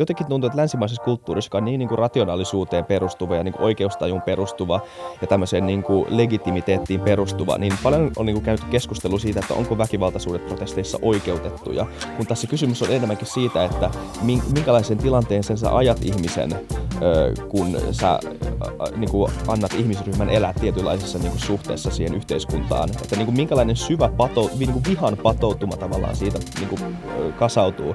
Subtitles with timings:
[0.00, 3.64] jotenkin tuntuu, että länsimaisessa kulttuurissa, joka on niin, niin kuin rationaalisuuteen perustuva ja niin kuin
[3.64, 4.80] oikeustajun perustuva
[5.20, 9.54] ja tämmöiseen niin kuin legitimiteettiin perustuva, niin paljon on niin kuin käyty keskustelua siitä, että
[9.54, 11.86] onko väkivaltaisuudet protesteissa oikeutettuja,
[12.16, 13.90] kun tässä kysymys on enemmänkin siitä, että
[14.54, 16.54] minkälaisen tilanteen sen sä ajat ihmisen,
[17.48, 18.18] kun sä
[18.96, 22.90] niin kuin annat ihmisryhmän elää tietynlaisessa niin kuin suhteessa siihen yhteiskuntaan.
[22.90, 26.96] Että niin kuin minkälainen syvä pato, niin kuin vihan patoutuma tavallaan siitä niin kuin,
[27.38, 27.94] kasautuu.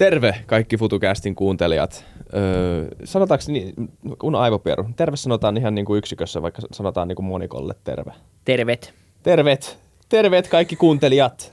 [0.00, 2.04] Terve kaikki FutuCastin kuuntelijat.
[2.34, 3.74] Öö, sanotaanko niin,
[4.18, 8.12] kun aivopieru, terve sanotaan ihan niin kuin yksikössä, vaikka sanotaan niin kuin monikolle terve.
[8.44, 8.94] Tervet.
[9.22, 9.78] Tervet.
[10.08, 11.52] Tervet kaikki kuuntelijat.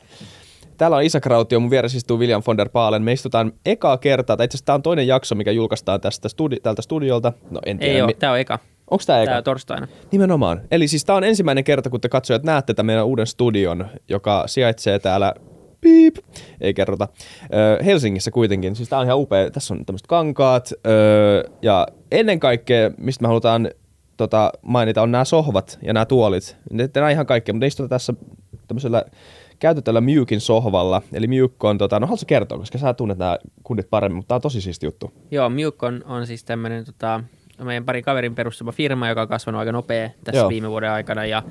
[0.78, 3.02] Täällä on Isa Krautio, mun vieressä istuu William von der Paalen.
[3.02, 6.60] Me istutaan ekaa kertaa, tai itse asiassa tämä on toinen jakso, mikä julkaistaan tästä studi-
[6.64, 7.34] tältä studiolta.
[7.52, 7.94] No en tiedä.
[7.94, 8.60] Ei ole, tämä on eka.
[8.90, 9.26] Onko tämä eka?
[9.26, 9.88] Tämä on torstaina.
[10.12, 10.62] Nimenomaan.
[10.72, 14.44] Eli siis tämä on ensimmäinen kerta, kun te katsojat näette tämän meidän uuden studion, joka
[14.48, 15.34] sijaitsee täällä
[15.82, 16.16] piip,
[16.62, 17.08] ei kerrota.
[17.54, 22.40] Ö, Helsingissä kuitenkin, siis tää on ihan upea, tässä on tämmöiset kankaat, ö, ja ennen
[22.40, 23.72] kaikkea, mistä me halutaan
[24.18, 26.58] tota, mainita, on nämä sohvat ja nämä tuolit.
[26.78, 28.14] Tehdään ihan kaikkea, mutta istutaan tässä
[28.68, 29.04] tämmöisellä
[29.60, 31.02] käytetyllä Myykin sohvalla.
[31.14, 34.36] Eli Myyk on, tota, no haluatko kertoa, koska sä tunnet nämä kundit paremmin, mutta tämä
[34.36, 35.12] on tosi siisti juttu.
[35.32, 37.24] Joo, Myyk on, on siis tämmöinen tota,
[37.64, 40.50] meidän pari kaverin perustama firma, joka on kasvanut aika nopea tässä Joo.
[40.50, 41.44] viime vuoden aikana, ja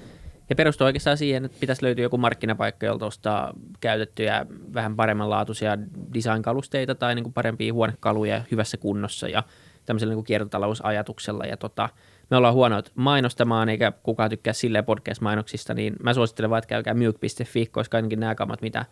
[0.51, 5.79] ja perustuu oikeastaan siihen, että pitäisi löytyä joku markkinapaikka, jolta ostaa käytettyjä, vähän paremmanlaatuisia
[6.15, 9.43] design-kalusteita tai niin kuin parempia huonekaluja hyvässä kunnossa ja
[9.87, 11.45] tämmöisellä niin kuin kiertotalousajatuksella.
[11.45, 11.89] Ja tota,
[12.31, 16.95] me ollaan huonoit mainostamaan, eikä kukaan tykkää silleen podcast-mainoksista, niin mä suosittelen vaan, että käykää
[16.95, 18.85] mute.fi, koska ainakin nämä kamat, mitä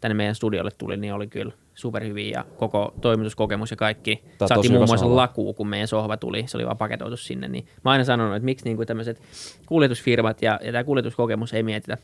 [0.00, 4.24] tänne meidän studiolle tuli, niin oli kyllä superhyviä ja koko toimituskokemus ja kaikki.
[4.38, 7.48] Tämä Saatiin muun muassa lakuu, kun meidän sohva tuli, se oli vaan paketoitu sinne.
[7.48, 9.20] Niin mä aina sanonut, että miksi niin kuin tämmöiset
[9.66, 11.98] kuljetusfirmat ja, ja tämä kuljetuskokemus ei mietitä,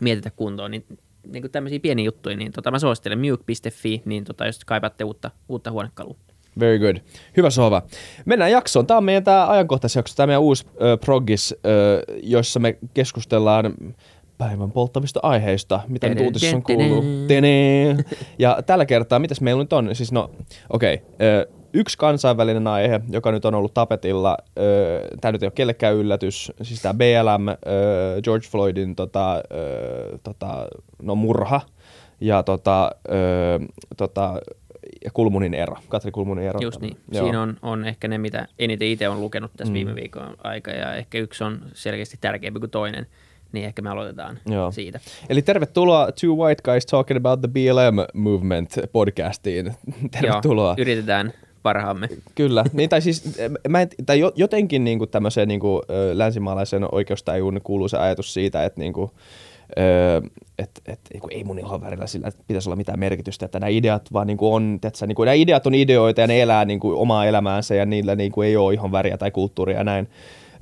[0.00, 0.84] mietitä kuntoon, niin,
[1.26, 5.30] niin kuin tämmöisiä pieniä juttuja, niin tota, mä suosittelen mute.fi, niin tota, jos kaipaatte uutta,
[5.48, 6.16] uutta huonekalua.
[6.60, 6.96] Very good.
[7.36, 7.82] Hyvä sohva.
[8.24, 8.86] Mennään jaksoon.
[8.86, 10.72] Tämä on meidän tämä ajankohtaisjakso, tämä meidän uusi äh,
[11.04, 13.74] progis, äh, jossa me keskustellaan
[14.38, 17.04] päivän polttavista aiheista, mitä nyt uutisissa on kuullut.
[18.38, 19.94] Ja tällä kertaa, mitäs meillä nyt on?
[19.94, 20.30] Siis no,
[20.70, 20.94] okei.
[20.94, 21.54] Okay.
[21.76, 24.36] Yksi kansainvälinen aihe, joka nyt on ollut tapetilla,
[25.20, 27.46] tämä nyt ei ole kellekään yllätys, siis tämä BLM,
[28.22, 29.42] George Floydin tota,
[30.22, 30.68] tota,
[31.02, 31.60] no murha,
[32.20, 32.90] ja tota,
[33.96, 34.40] tota,
[35.04, 36.60] ja Kulmunin ero, Katri Kulmunin ero.
[36.62, 36.96] Just niin.
[37.12, 37.24] Joo.
[37.24, 39.74] Siinä on, on ehkä ne, mitä eniten itse on lukenut tässä mm.
[39.74, 43.06] viime viikon aika, ja ehkä yksi on selkeästi tärkeämpi kuin toinen
[43.54, 44.72] niin ehkä me aloitetaan Joo.
[44.72, 45.00] siitä.
[45.28, 49.74] Eli tervetuloa Two White Guys Talking About the BLM Movement podcastiin.
[50.20, 50.68] Tervetuloa.
[50.68, 51.32] Joo, yritetään
[51.62, 52.08] parhaamme.
[52.34, 53.38] Kyllä, niin, tai siis
[53.68, 55.82] mä en, tai jotenkin niin kuin tämmöiseen niin kuin,
[56.12, 59.10] länsimaalaisen oikeustajuun kuuluu se ajatus siitä, että niin kuin,
[59.78, 60.20] Öö,
[60.58, 61.00] että et,
[61.30, 64.54] ei mun ihan värillä sillä pitäisi olla mitään merkitystä, että nämä ideat vaan niin kuin
[64.54, 67.74] on, että niin kuin, nämä ideat on ideoita ja ne elää niin kuin, omaa elämäänsä
[67.74, 70.08] ja niillä niin kuin, ei ole ihan väriä tai kulttuuria ja näin.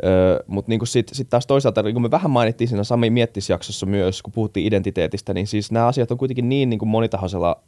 [0.04, 3.86] Öö, Mutta niin sitten sit taas toisaalta, niin kuin me vähän mainittiin siinä Sami Miettisjaksossa
[3.86, 7.62] myös, kun puhuttiin identiteetistä, niin siis nämä asiat on kuitenkin niin, niin kuin monitahoisella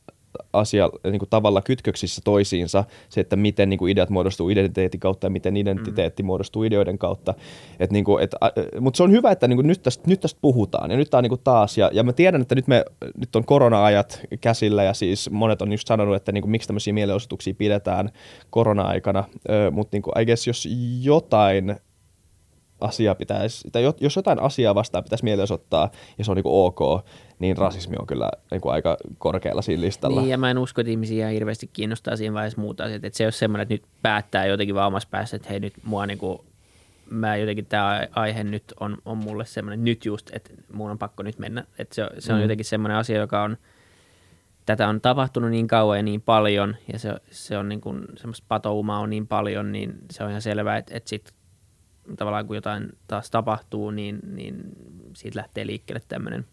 [0.53, 5.27] asia niin kuin tavalla kytköksissä toisiinsa, se, että miten niin kuin ideat muodostuu identiteetin kautta
[5.27, 6.27] ja miten identiteetti mm.
[6.27, 7.35] muodostuu ideoiden kautta.
[7.81, 8.35] Et, niin kuin, et,
[8.81, 11.19] mutta se on hyvä, että niin kuin nyt, tästä, nyt tästä puhutaan ja nyt tämä
[11.19, 12.85] on niin kuin taas, ja, ja mä tiedän, että nyt, me,
[13.17, 16.93] nyt on korona-ajat käsillä ja siis monet on just sanonut, että niin kuin, miksi tämmöisiä
[16.93, 18.11] mielenosoituksia pidetään
[18.51, 19.25] korona-aikana,
[19.71, 20.69] mutta niin kuin, I guess jos
[21.03, 21.77] jotain
[22.81, 27.07] asia pitäisi, tai jos jotain asiaa vastaan pitäisi mielenosoittaa ja se on niin kuin ok,
[27.39, 30.21] niin rasismi on kyllä niin kuin aika korkealla siinä listalla.
[30.21, 33.05] Niin, ja mä en usko, että ihmisiä hirveästi kiinnostaa siinä vaiheessa muuta asiat.
[33.05, 35.75] Että se ei ole semmoinen, että nyt päättää jotenkin vaan omassa päässä, että hei nyt
[35.85, 36.39] mua niin kuin,
[37.11, 41.23] mä jotenkin tämä aihe nyt on, on mulle semmoinen nyt just, että mun on pakko
[41.23, 41.65] nyt mennä.
[41.79, 42.43] Että se, se on mm.
[42.43, 43.57] jotenkin semmoinen asia, joka on,
[44.67, 48.45] tätä on tapahtunut niin kauan ja niin paljon, ja se, se on niin kuin, semmoista
[48.49, 51.35] patoumaa on niin paljon, niin se on ihan selvää, että, että sitten
[52.17, 54.63] tavallaan kun jotain taas tapahtuu, niin, niin
[55.15, 56.47] siitä lähtee liikkeelle tämmöinen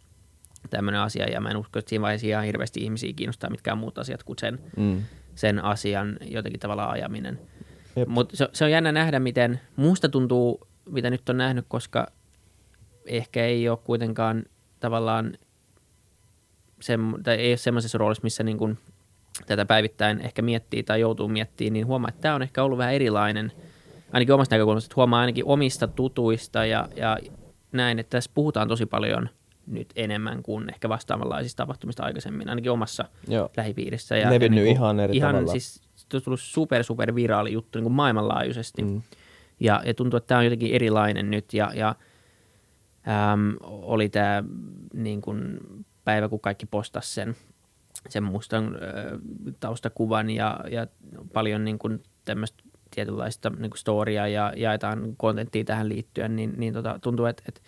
[0.70, 3.98] tämmöinen asia, ja mä en usko, että siinä vaiheessa ihan hirveästi ihmisiä kiinnostaa mitkään muut
[3.98, 5.04] asiat kuin sen, mm.
[5.36, 7.40] sen asian jotenkin tavallaan ajaminen.
[8.08, 12.08] Mutta se, se on jännä nähdä, miten muusta tuntuu, mitä nyt on nähnyt, koska
[13.06, 14.44] ehkä ei ole kuitenkaan
[14.80, 15.34] tavallaan
[16.82, 18.78] se, tai ei ole semmoisessa roolissa, missä niin kuin
[19.46, 22.94] tätä päivittäin ehkä miettii tai joutuu miettimään, niin huomaa, että tämä on ehkä ollut vähän
[22.94, 23.52] erilainen–
[24.14, 27.18] ainakin omasta näkökulmasta, että huomaa ainakin omista tutuista ja, ja
[27.72, 29.30] näin, että tässä puhutaan tosi paljon
[29.68, 33.50] nyt enemmän kuin ehkä vastaavanlaisista tapahtumista aikaisemmin, ainakin omassa Joo.
[33.58, 34.18] lähipiirissä.
[34.18, 35.52] Ja, Levinnyt ja niin kuin, ihan eri ihan tavalla.
[35.52, 38.82] Siis se on tullut super, super viraali juttu niin kuin maailmanlaajuisesti.
[38.84, 39.02] Mm.
[39.60, 41.96] Ja, ja tuntuu, että tämä on jotenkin erilainen nyt ja, ja
[43.34, 44.44] äm, oli tämä
[44.94, 45.58] niin kuin
[46.04, 47.36] päivä, kun kaikki postas sen,
[48.10, 49.20] sen mustan ö,
[49.60, 50.88] taustakuvan ja, ja
[51.34, 56.74] paljon niin kuin tämmöistä tietynlaista niin kuin storya ja jaetaan kontenttia tähän liittyen, niin, niin
[56.74, 57.62] tota, tuntuu, että, että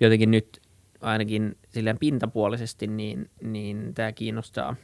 [0.00, 0.60] jotenkin nyt
[1.00, 4.76] ainakin silleen pintapuolisesti, niin, niin tämä kiinnostaa,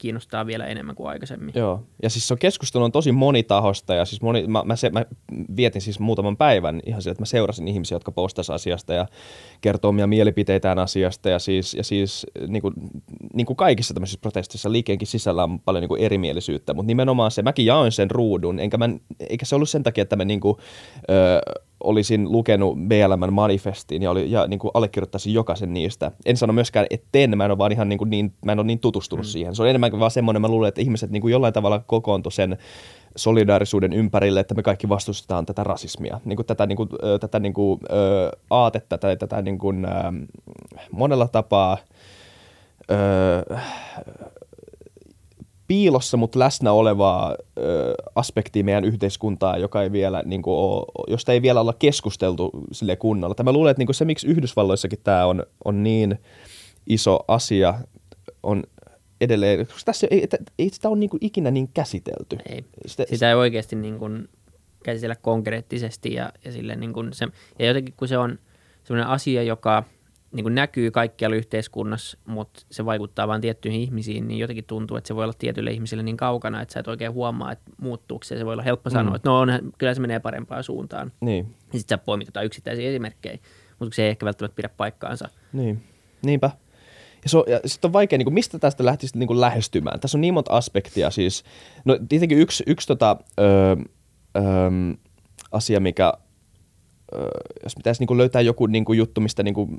[0.00, 1.52] kiinnostaa vielä enemmän kuin aikaisemmin.
[1.54, 5.04] Joo, ja siis se keskustelu on tosi monitahosta ja siis moni, mä, mä, se, mä
[5.56, 9.06] vietin siis muutaman päivän ihan sillä, että mä seurasin ihmisiä, jotka postas asiasta ja
[9.60, 12.74] kertoo omia mielipiteitään asiasta ja siis, ja siis niin kuin,
[13.34, 17.42] niin kuin kaikissa tämmöisissä protestissa liikkeenkin sisällä on paljon niin kuin erimielisyyttä, mutta nimenomaan se,
[17.42, 18.88] mäkin jaoin sen ruudun, enkä mä,
[19.30, 20.56] eikä se ollut sen takia, että mä niin kuin,
[21.10, 26.12] ö, olisin lukenut BLMn manifestiin ja, oli, ja niin kuin allekirjoittaisin jokaisen niistä.
[26.26, 28.58] En sano myöskään, että en, mä en ole vaan ihan niin, kuin niin, mä en
[28.58, 29.28] ole niin tutustunut mm.
[29.28, 29.54] siihen.
[29.54, 32.58] Se on enemmänkin vaan semmoinen, mä luulen, että ihmiset niin kuin jollain tavalla kokoontu sen
[33.16, 36.88] solidaarisuuden ympärille, että me kaikki vastustetaan tätä rasismia, niin kuin tätä, niin kuin,
[37.20, 37.80] tätä niin kuin,
[38.50, 39.86] aatetta tai tätä niin kuin,
[40.92, 41.78] monella tapaa
[42.90, 43.56] ö,
[45.70, 51.32] piilossa, mutta läsnä olevaa ö, aspektia meidän yhteiskuntaa, joka ei vielä, niin kuin, ole, josta
[51.32, 53.34] ei vielä olla keskusteltu sille kunnolla.
[53.34, 56.18] Tämä luulen, että niin kuin se, miksi Yhdysvalloissakin tämä on, on niin
[56.86, 57.74] iso asia,
[58.42, 58.62] on
[59.20, 60.28] edelleen, koska tässä ei, ei,
[60.58, 62.36] ei sitä ole niin kuin ikinä niin käsitelty.
[62.48, 62.64] Ei.
[62.86, 64.28] Sitä, Sitä ei oikeasti niin kuin
[64.84, 67.28] käsitellä konkreettisesti ja, ja, sille niin kuin se,
[67.58, 68.38] ja jotenkin kun se on
[68.84, 69.84] sellainen asia, joka
[70.32, 75.08] niin kuin näkyy kaikkialla yhteiskunnassa, mutta se vaikuttaa vain tiettyihin ihmisiin, niin jotenkin tuntuu, että
[75.08, 78.38] se voi olla tietyille ihmisille niin kaukana, että sä et oikein huomaa, että muuttuuko se.
[78.38, 79.48] Se voi olla helppo sanoa, että no on,
[79.78, 81.12] kyllä se menee parempaan suuntaan.
[81.20, 83.38] Niin, Ja sitten sä poimit jotain yksittäisiä esimerkkejä,
[83.78, 85.28] mutta se ei ehkä välttämättä pidä paikkaansa.
[85.52, 85.82] niin,
[86.22, 86.50] niinpä.
[87.22, 90.00] Ja, se on, ja sitten on vaikea, niin kuin, mistä tästä lähtisi niin kuin lähestymään.
[90.00, 91.10] Tässä on niin monta aspektia.
[91.10, 91.44] Siis,
[91.84, 93.42] no tietenkin yksi, yksi tota, ö,
[94.36, 94.40] ö,
[95.52, 96.12] asia, mikä,
[97.62, 99.78] jos pitäisi niin löytää joku niin kuin juttu, mistä, niin kuin,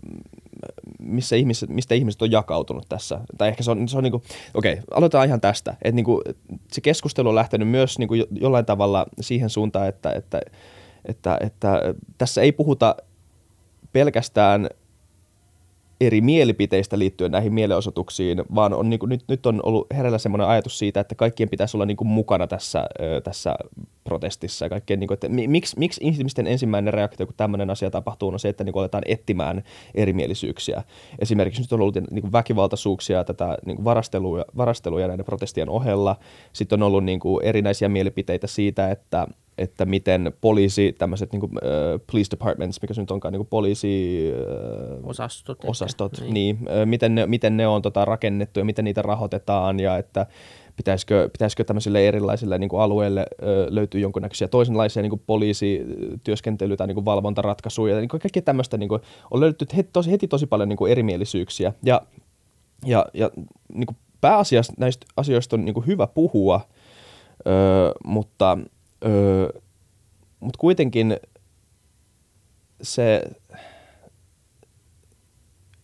[1.00, 3.20] missä ihmiset, mistä ihmiset on jakautunut tässä.
[3.38, 4.24] Tai ehkä se on, se on niin kuin,
[4.54, 5.72] okei, aloitetaan ihan tästä.
[5.72, 6.22] Että niin kuin,
[6.72, 10.42] se keskustelu on lähtenyt myös niin kuin jo- jollain tavalla siihen suuntaan, että, että,
[11.06, 11.82] että, että
[12.18, 12.96] tässä ei puhuta
[13.94, 14.70] pelkästään
[16.02, 20.48] eri mielipiteistä liittyen näihin mielenosoituksiin, vaan on, niin kuin, nyt, nyt on ollut herällä semmoinen
[20.48, 23.56] ajatus siitä, että kaikkien pitäisi olla niin kuin, mukana tässä, ö, tässä
[24.04, 24.70] protestissa.
[24.70, 28.40] Kaikkien, niin kuin, että mi- miksi, miksi ihmisten ensimmäinen reaktio, kun tämmöinen asia tapahtuu, on
[28.40, 29.64] se, että niin kuin, aletaan etsimään
[29.96, 30.84] erimielisyyksiä.
[31.20, 36.16] Esimerkiksi nyt on ollut niin kuin, väkivaltaisuuksia, tätä niin kuin, varastelua, varastelua näiden protestien ohella.
[36.54, 39.28] Sitten on ollut niin kuin, erinäisiä mielipiteitä siitä, että
[39.58, 43.48] että miten poliisi, tämmöiset niin kuin, uh, police departments, mikä se nyt onkaan, niin kuin
[43.48, 44.22] poliisi...
[45.02, 45.58] Uh, Osastot.
[45.58, 45.72] ehkä.
[45.72, 46.34] osastot, niin.
[46.34, 50.26] niin ö, miten, ne, miten ne on tota, rakennettu ja miten niitä rahoitetaan ja että
[50.76, 56.88] pitäisikö, pitäisikö tämmöisille erilaisille niin kuin alueille ö, löytyy jonkunnäköisiä toisenlaisia niin kuin poliisityöskentely- tai
[56.88, 57.96] niin kuin valvontaratkaisuja.
[57.96, 59.02] Niin kuin kaikkea tämmöistä niin kuin,
[59.32, 61.74] on löydetty heti tosi, heti tosi paljon niin kuin erimielisyyksiä.
[61.84, 62.02] Ja,
[62.86, 63.32] ja, ja
[63.74, 66.62] niin kuin pääasiassa näistä asioista on niin kuin hyvä puhua,
[67.48, 67.52] ö,
[68.06, 68.58] mutta,
[69.06, 69.62] ö,
[70.40, 71.18] mutta kuitenkin
[72.82, 73.22] se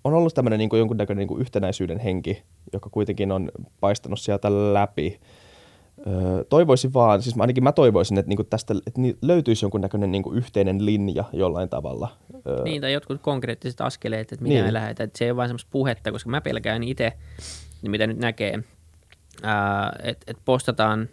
[0.04, 2.44] on ollut tämmöinen niin jonkunnäköinen niin kuin yhtenäisyyden henki,
[2.74, 5.20] joka kuitenkin on paistanut sieltä läpi.
[6.08, 10.24] Öö, toivoisin vaan, siis ainakin mä toivoisin, että, niin kuin tästä että löytyisi jonkunnäköinen niin
[10.24, 12.18] kuin yhteinen linja jollain tavala.
[12.48, 14.74] Öö, Niin, tai jotkut konkreettiset askeleet, että mitä Niin.
[14.74, 15.08] lähdetään.
[15.08, 17.14] Että se ei ole vain semmoista puhetta, koska mä pelkään itse,
[17.82, 18.54] niin mitä nyt näkee,
[20.04, 21.10] että et postataan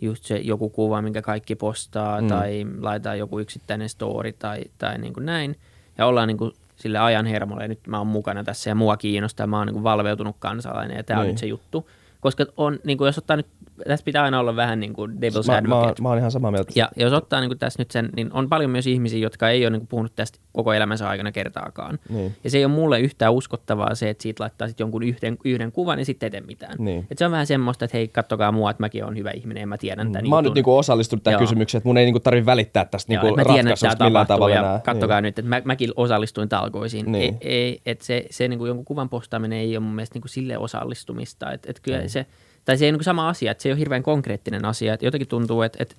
[0.00, 2.28] just se joku kuva, minkä kaikki postaa, Mm.
[2.28, 5.56] tai laitetaan joku yksittäinen story tai, tai niin kuin näin,
[5.98, 8.96] ja ollaan niin kuin sille ajan hermolla, ja nyt mä oon mukana tässä, ja mua
[8.96, 11.32] kiinnostaa, mä oon niin kuin valveutunut kansalainen, ja tämä on Niin.
[11.32, 11.88] nyt se juttu.
[12.20, 13.46] Koska on, niin kuin jos ottaa nyt,
[13.86, 16.02] tässä pitää aina olla vähän niin kuin devil's mä, mä, advocate.
[16.02, 16.72] mä oon ihan samaa mieltä.
[16.76, 19.70] Ja jos ottaa niin tässä nyt sen, niin on paljon myös ihmisiä, jotka ei ole
[19.78, 21.98] niin puhunut tästä koko elämänsä aikana kertaakaan.
[22.08, 22.36] Niin.
[22.44, 25.72] Ja se ei ole mulle yhtään uskottavaa se, että siitä laittaa sitten jonkun yhden, yhden
[25.72, 26.74] kuvan ja sitten ei tee mitään.
[26.78, 27.06] Niin.
[27.10, 29.66] Et se on vähän semmoista, että hei, kattokaa mua, että mäkin olen hyvä ihminen ja
[29.66, 30.54] mä tiedän tämän Mä oon nyt jutun.
[30.54, 31.40] niinku osallistunut tähän Joo.
[31.40, 34.26] kysymykseen, että mun ei niinku tarvitse välittää tästä Joo, niinku mä tiedän, että ratkaisusta millään
[34.26, 34.80] tavalla ja enää.
[34.84, 37.12] kattokaa nyt, että mä, mäkin osallistuin talkoisiin.
[37.12, 37.38] Niin.
[37.40, 40.22] Ei, ei, että se, se niin kuin jonkun kuvan postaaminen ei ole mun mielestä niin
[40.22, 41.52] kuin sille osallistumista.
[41.52, 42.26] Että, että kyllä se,
[42.64, 44.94] tai se ei ole niin kuin sama asia, että se ei ole hirveän konkreettinen asia.
[44.94, 45.94] Että jotenkin tuntuu, että, että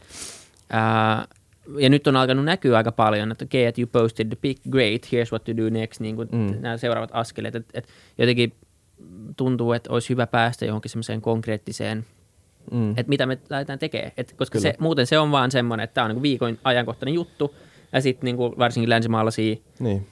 [0.69, 1.27] ää,
[1.77, 5.05] ja nyt on alkanut näkyä aika paljon, että okay, että you posted the pic, great,
[5.05, 6.55] here's what to do next, niin kuin Mm.
[6.59, 7.55] nämä seuraavat askeleet.
[7.55, 8.53] Että, että jotenkin
[9.37, 12.05] tuntuu, että olisi hyvä päästä johonkin semmoiseen konkreettiseen
[12.71, 12.89] mm.
[12.89, 14.11] että mitä me lähdetään tekemään.
[14.17, 17.55] Et, koska se, muuten se on vaan semmoinen, että tämä on niin viikon ajankohtainen juttu,
[17.91, 20.07] ja sitten niin varsinkin länsimaalaisia niin.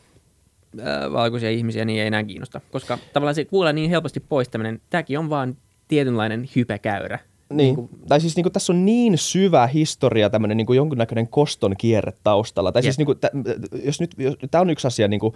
[0.82, 2.62] ää, valkoisia ihmisiä niin ei enää kiinnosta.
[2.72, 5.58] Koska tavallaan se kuulee niin helposti pois tämmöinen, tämäkin on vaan
[5.88, 7.20] tietynlainen hypekäyrä.
[7.50, 7.58] Niin.
[7.58, 11.28] niin kuin, tai siis niin kuin, tässä on niin syvä historia, tämmöinen niin kuin jonkunnäköinen
[11.28, 12.72] koston kierre taustalla.
[12.72, 15.34] Tai siis niin kuin, t- jos nyt, jos, tämä on yksi asia, niin kuin,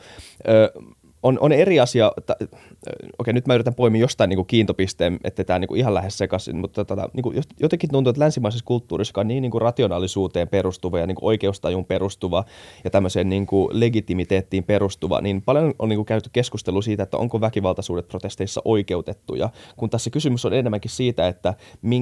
[0.47, 0.71] ö,
[1.23, 2.47] on, on eri asia, okei
[3.19, 6.57] okay, nyt mä yritän poimia jostain niin kuin kiintopisteen, että tämä niin ihan lähes sekaisin,
[6.57, 10.47] mutta tota, niin kuin jotenkin tuntuu, että länsimaisessa kulttuurissa, joka on niin, niin kuin rationaalisuuteen
[10.47, 12.43] perustuva ja niin kuin oikeustajun perustuva
[12.83, 17.17] ja tämmöiseen niin kuin legitimiteettiin perustuva, niin paljon on niin kuin käyty keskustelua siitä, että
[17.17, 21.53] onko väkivaltaisuudet protesteissa oikeutettuja, kun tässä kysymys on enemmänkin siitä, että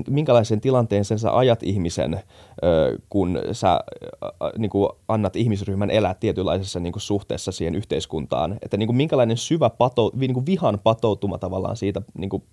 [0.10, 2.20] minkälaisen tilanteen sen sä ajat ihmisen,
[3.10, 3.80] kun sä
[4.58, 9.38] niin kuin annat ihmisryhmän elää tietynlaisessa niin kuin suhteessa siihen yhteiskuntaan, että niin kuin minkälainen
[9.38, 12.44] syvä pato, niin kuin vihan patoutuma tavallaan siitä niin kuin,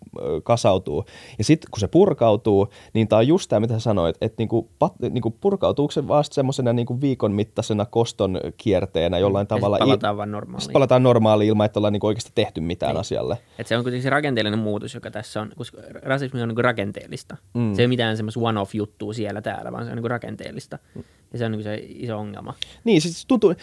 [0.43, 1.05] kasautuu.
[1.39, 4.49] Ja sitten kun se purkautuu, niin tämä on just tämä, mitä sä sanoit, että niin
[4.49, 9.45] kuin, pat, niin kuin purkautuuko se vasta semmoisena niin kuin viikon mittaisena koston kierteenä jollain
[9.45, 9.77] ja tavalla.
[9.77, 10.61] Sitten palataan vaan normaaliin.
[10.61, 13.01] Sitten palataan normaaliin ilman, että ollaan niin oikeasti tehty mitään niin.
[13.01, 13.39] asialle.
[13.59, 17.37] Et se on kuitenkin se rakenteellinen muutos, joka tässä on, koska rasismi on niin rakenteellista.
[17.55, 17.75] Mm.
[17.75, 20.79] Se ei ole mitään semmoista one-off-juttua siellä täällä, vaan se on niin rakenteellista.
[20.95, 21.03] Mm.
[21.33, 22.55] Ja se on niin se iso ongelma.
[22.85, 23.55] Niin, siis tuntuu,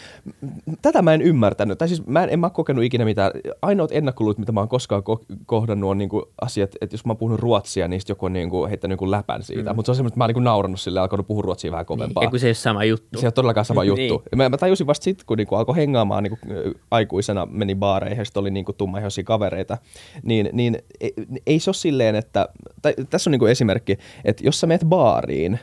[0.82, 3.30] tätä mä en ymmärtänyt, tai siis mä en, en mä kokenut ikinä mitään.
[3.62, 7.10] Ainoat ennakkoluut, mitä mä oon koskaan ko- kohdannut, on niin kuin asiat, että jos mä
[7.10, 9.70] oon puhunut ruotsia, niin joku on niin kuin heittänyt niin läpän siitä.
[9.70, 9.76] Mm.
[9.76, 11.70] Mutta se on semmoista, että mä oon niin kuin naurannut sille ja alkanut puhua ruotsia
[11.70, 12.22] vähän kovempaa.
[12.22, 13.18] Niin, kun se ei ole sama juttu.
[13.18, 14.02] Se ei ole todellakaan sama juttu.
[14.02, 14.36] niin.
[14.36, 18.18] mä, mä tajusin vasta sitten, kun niin kuin alkoi hengaamaan niin kuin aikuisena, meni baareihin
[18.18, 19.78] ja sitten oli niin kuin tummaihoisia kavereita,
[20.22, 21.14] niin, niin ei,
[21.46, 22.48] ei se ole silleen, että,
[22.82, 25.60] tai, tässä on niin kuin esimerkki, että jos sä meet baariin,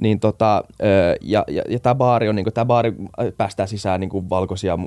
[0.00, 0.64] niin tota,
[1.20, 2.94] ja, ja, ja tämä baari on, niin tämä baari
[3.36, 4.78] päästää sisään niin kuin valkoisia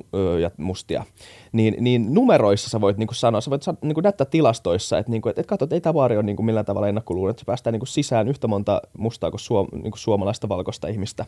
[0.42, 1.04] ja mustia,
[1.52, 5.12] niin, niin numeroissa sä voit niin kuin sanoa, sä voit niin kuin näyttää tilastoissa, että,
[5.12, 7.30] niin kuin, että, että katso, että ei tämä baari ole niin kuin millään tavalla ennakkoluulo,
[7.30, 10.88] että se päästää niin kuin sisään yhtä monta mustaa kuin, suom, niin kuin suomalaista valkoista
[10.88, 11.26] ihmistä.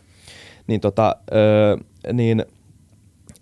[0.68, 1.16] Niin, tota,
[2.14, 2.46] niin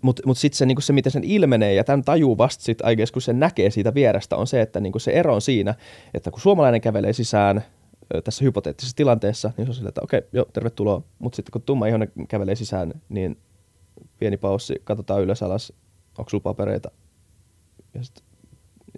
[0.02, 3.22] mutta mut sitten se, niinku se, miten sen ilmenee, ja tämän tajuu vasta sitten kun
[3.22, 5.74] se näkee siitä vierestä, on se, että niinku se ero on siinä,
[6.14, 7.64] että kun suomalainen kävelee sisään–
[8.24, 11.02] tässä hypoteettisessa tilanteessa, niin se on sillä, että okei, joo, tervetuloa.
[11.18, 13.38] Mutta sitten kun tumma ihonen kävelee sisään, niin
[14.18, 15.72] pieni paussi, katsotaan ylös alas,
[16.18, 16.90] onko sulla papereita?
[17.94, 18.24] Ja sitten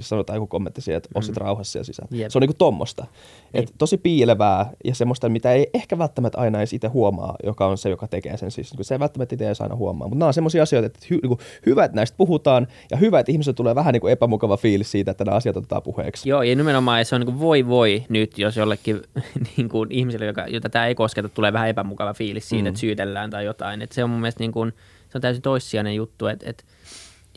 [0.00, 1.40] sanotaan joku kommentti siihen, että osit mm.
[1.40, 2.08] rauhassa siellä sisään.
[2.12, 2.30] Yep.
[2.30, 3.06] Se on niinku tommosta.
[3.54, 7.78] Et tosi piilevää ja semmoista, mitä ei ehkä välttämättä aina edes itse huomaa, joka on
[7.78, 8.50] se, joka tekee sen.
[8.50, 10.08] Siis, se ei välttämättä itse edes aina huomaa.
[10.08, 13.32] Mutta nämä on semmoisia asioita, että hy, niinku, hyvä, että näistä puhutaan ja hyvä, että
[13.32, 16.28] ihmisille tulee vähän niinku epämukava fiilis siitä, että nämä asiat otetaan puheeksi.
[16.28, 19.02] Joo, ja nimenomaan se on niinku voi voi nyt, jos jollekin
[19.56, 22.68] niinku, ihmiselle, joka, jota tämä ei kosketa, tulee vähän epämukava fiilis siitä, mm.
[22.68, 23.82] että syytellään tai jotain.
[23.82, 24.66] Et se on mun mielestä niinku,
[25.08, 26.64] se on täysin toissijainen juttu, että, että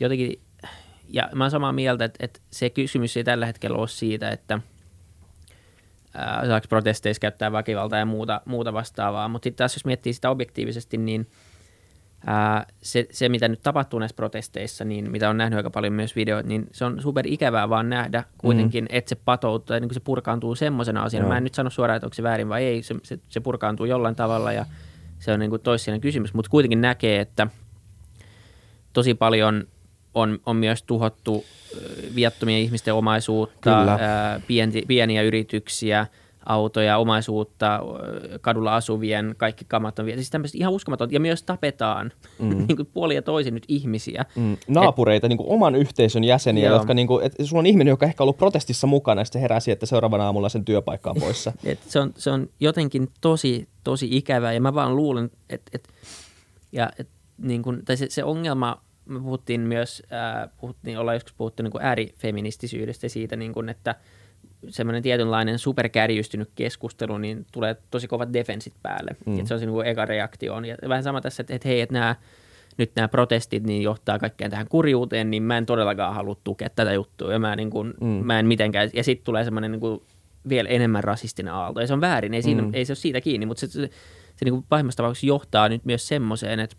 [0.00, 0.40] jotenkin
[1.12, 4.58] ja mä oon samaa mieltä, että, että se kysymys ei tällä hetkellä ole siitä, että
[6.14, 10.30] ää, saako protesteissa käyttää väkivaltaa ja muuta, muuta vastaavaa, mutta sitten taas jos miettii sitä
[10.30, 11.26] objektiivisesti, niin
[12.26, 16.16] ää, se, se, mitä nyt tapahtuu näissä protesteissa, niin mitä on nähnyt aika paljon myös
[16.16, 18.96] videoita, niin se on super ikävää vaan nähdä kuitenkin, mm.
[18.96, 21.28] että se patoutuu, niin se purkaantuu semmoisena asiana.
[21.28, 23.86] Mä en nyt sano suoraan, että onko se väärin vai ei, se, se, se purkaantuu
[23.86, 24.66] jollain tavalla ja
[25.18, 27.46] se on niin kuin toissijainen kysymys, mutta kuitenkin näkee, että
[28.92, 29.64] tosi paljon
[30.14, 31.44] on, on myös tuhottu
[32.14, 36.06] viattomien ihmisten omaisuutta, ää, pieni, pieniä yrityksiä,
[36.46, 37.80] autoja, omaisuutta,
[38.40, 41.12] kadulla asuvien, kaikki kamat on Siis tämmöistä ihan uskomaton.
[41.12, 42.48] Ja myös tapetaan mm.
[42.68, 44.24] niin kuin puoli ja toisin nyt ihmisiä.
[44.36, 44.56] Mm.
[44.68, 46.76] Naapureita, et, niin kuin oman yhteisön jäseniä, joo.
[46.76, 49.42] jotka, niin kuin, että sulla on ihminen, joka ehkä on ollut protestissa mukana, ja sitten
[49.42, 51.52] heräsi, että seuraavana aamulla sen työpaikka on poissa.
[51.64, 55.88] et se, on, se on jotenkin tosi, tosi ikävää, ja mä vaan luulen, että, että
[56.72, 61.32] ja, et, niin kuin, tai se, se ongelma– me puhuttiin myös, äh, puhuttiin, ollaan joskus
[61.32, 63.94] puhuttu niin kuin äärifeministisyydestä siitä, niin kuin, että
[64.68, 69.16] semmoinen tietynlainen superkärjistynyt keskustelu, niin tulee tosi kovat defensit päälle.
[69.26, 69.34] Mm.
[69.34, 70.60] Että se on se niin kuin eka reaktio.
[70.60, 72.16] Ja vähän sama tässä, että, että hei, että nämä,
[72.76, 76.92] nyt nämä protestit niin johtaa kaikkeen tähän kurjuuteen, niin mä en todellakaan halua tukea tätä
[76.92, 77.32] juttua.
[77.32, 78.06] Ja mä, niin kuin, mm.
[78.06, 80.02] mä en mitenkään, ja sitten tulee semmoinen niin kuin
[80.48, 81.80] vielä enemmän rasistinen aalto.
[81.80, 82.70] Ja se on väärin, ei, siinä, mm.
[82.72, 83.90] ei se ole siitä kiinni, mutta se, se, se,
[84.36, 86.76] se niin kuin pahimmassa tapauksessa johtaa nyt myös semmoiseen, että,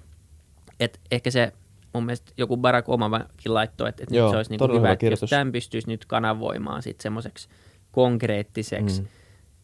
[0.80, 1.53] että ehkä se
[1.93, 4.91] mun mielestä joku Barack Obamakin laittoi, että, että Joo, nyt se olisi niin kuin hyvä,
[4.91, 7.50] että jos tämän pystyisi nyt kanavoimaan sitten semmoiseksi
[7.91, 9.07] konkreettiseksi mm.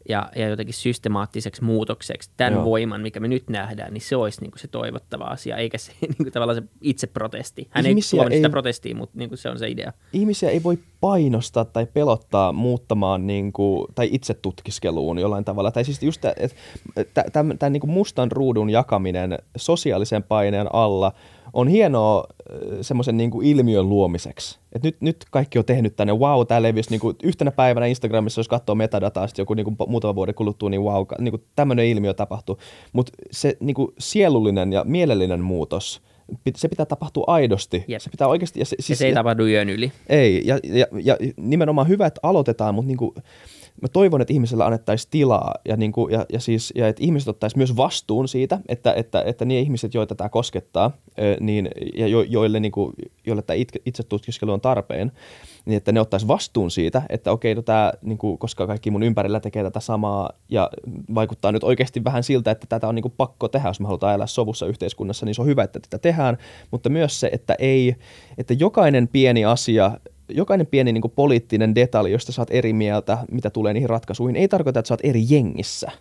[0.09, 2.65] ja, ja jotenkin systemaattiseksi muutokseksi tämän Joo.
[2.65, 5.91] voiman, mikä me nyt nähdään, niin se olisi niin kuin se toivottava asia, eikä se
[6.01, 7.67] niin kuin tavallaan se itse protesti.
[7.69, 9.93] Hän Ihmisiä ei sitä protestia, mutta niin kuin se on se idea.
[10.13, 15.71] Ihmisiä ei voi painostaa tai pelottaa muuttamaan niin kuin, tai itse tutkiskeluun jollain tavalla.
[15.71, 16.21] Tai siis just
[17.33, 21.11] tämän niin mustan ruudun jakaminen sosiaalisen paineen alla–
[21.53, 22.23] on hienoa
[22.81, 24.59] semmoisen niin kuin ilmiön luomiseksi.
[24.73, 28.39] Et nyt, nyt kaikki on tehnyt tänne, wow, tämä levisi niin kuin yhtenä päivänä Instagramissa,
[28.39, 31.85] jos katsoo metadataa, sitten joku niin kuin muutama vuoden kuluttua, niin wow, niin kuin tämmöinen
[31.85, 32.57] ilmiö tapahtuu.
[32.93, 36.01] Mutta se niin kuin sielullinen ja mielellinen muutos,
[36.55, 37.83] se pitää tapahtua aidosti.
[37.87, 38.01] Jep.
[38.01, 38.59] Se pitää oikeasti.
[38.59, 39.91] Ja se, siis, ja se ei tapahdu yön yli.
[40.09, 43.15] Ei, ja, ja, ja nimenomaan hyvä, että aloitetaan, mutta niin kuin,
[43.81, 47.27] mä toivon, että ihmisellä annettaisiin tilaa ja, niin kuin, ja, ja, siis, ja että ihmiset
[47.27, 50.91] ottaisi myös vastuun siitä, että, että, että ne ihmiset, joita tämä koskettaa
[51.39, 52.93] niin, ja jo, joille, niin kuin,
[53.27, 55.11] joille tämä itse tutkiskelu on tarpeen,
[55.65, 59.03] niin että ne ottaisi vastuun siitä, että okei, no tämä, niin kuin, koska kaikki mun
[59.03, 60.69] ympärillä tekee tätä samaa ja
[61.15, 64.15] vaikuttaa nyt oikeasti vähän siltä, että tätä on niin kuin pakko tehdä, jos me halutaan
[64.15, 66.37] elää sovussa yhteiskunnassa, niin se on hyvä, että tätä tehdään,
[66.71, 67.95] mutta myös se, että ei,
[68.37, 69.91] että jokainen pieni asia
[70.29, 74.47] jokainen pieni niin kuin poliittinen detalji, josta saat eri mieltä, mitä tulee niihin ratkaisuihin, ei
[74.47, 75.91] tarkoita, että sä oot eri jengissä.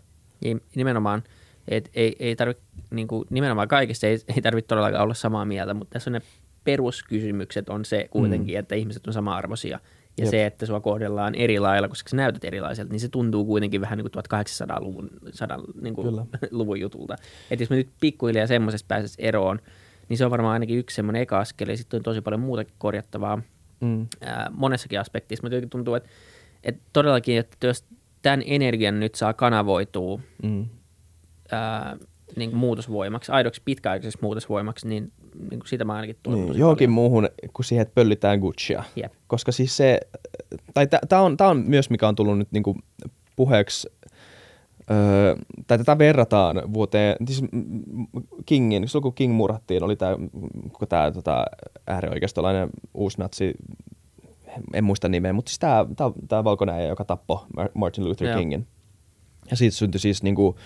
[0.43, 1.23] Ei, nimenomaan.
[1.69, 5.75] Et, ei, ei tarvitse, niin kuin, nimenomaan kaikessa ei, ei tarvitse todellakaan olla samaa mieltä,
[5.75, 6.21] mutta tässä on ne
[6.65, 8.59] peruskysymykset on se kuitenkin, mm.
[8.59, 9.81] että ihmiset on sama-arvoisia.
[10.19, 10.31] Ja Jep.
[10.31, 13.99] se, että sua kohdellaan eri lailla, koska sä näytät erilaiselta, niin se tuntuu kuitenkin vähän
[13.99, 16.21] niin kuin 1800-luvun 100, niin kuin
[16.51, 17.17] luvun jutulta.
[17.51, 19.61] Että jos me nyt pikkuhiljaa semmoisesta pääsisi eroon,
[20.09, 22.75] niin se on varmaan ainakin yksi semmoinen eka askel, ja sitten on tosi paljon muutakin
[22.79, 23.43] korjattavaa
[23.81, 24.07] mm.
[24.21, 25.49] ää, monessakin aspektissa.
[25.49, 26.09] Mutta tuntuu, että,
[26.65, 27.85] että todellakin, että jos
[28.23, 30.67] tämän energian nyt saa kanavoitua mm.
[31.53, 31.97] ää,
[32.37, 35.13] niin kuin muutosvoimaksi, aidoksi pitkäaikaiseksi muutosvoimaksi, niin,
[35.51, 36.93] niin kuin sitä mä ainakin tulen niin, Johonkin paljon.
[36.93, 38.85] muuhun kuin siihen, että pöllitään Guccia.
[38.97, 39.13] Yep.
[39.27, 40.01] Koska siis se,
[40.75, 42.79] tai tämä on, tää on myös mikä on tullut nyt niin kuin
[43.37, 43.89] puheeksi
[44.91, 47.43] Öö, tai tätä verrataan vuoteen, siis
[48.47, 50.17] Kingin, silloin kun King murhattiin, oli tämä,
[50.89, 51.45] tämä tota,
[51.87, 53.55] äärioikeistolainen uusnatsi,
[54.75, 57.39] en muista nimeä, mutta siis tämä, tämä, tämä valkoinen joka tappoi
[57.75, 58.39] Martin Luther Joo.
[58.39, 58.67] Kingin.
[59.51, 60.57] Ja siitä syntyi siis niin kuin,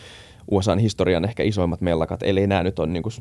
[0.50, 3.12] USAn historian ehkä isoimmat mellakat, eli nämä nyt on niin kuin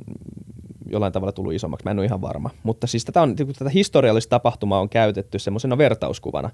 [0.92, 2.50] jollain tavalla tullut isommaksi, mä en ole ihan varma.
[2.64, 6.50] Mutta siis tätä, on, tätä historiallista tapahtumaa on käytetty semmoisena vertauskuvana,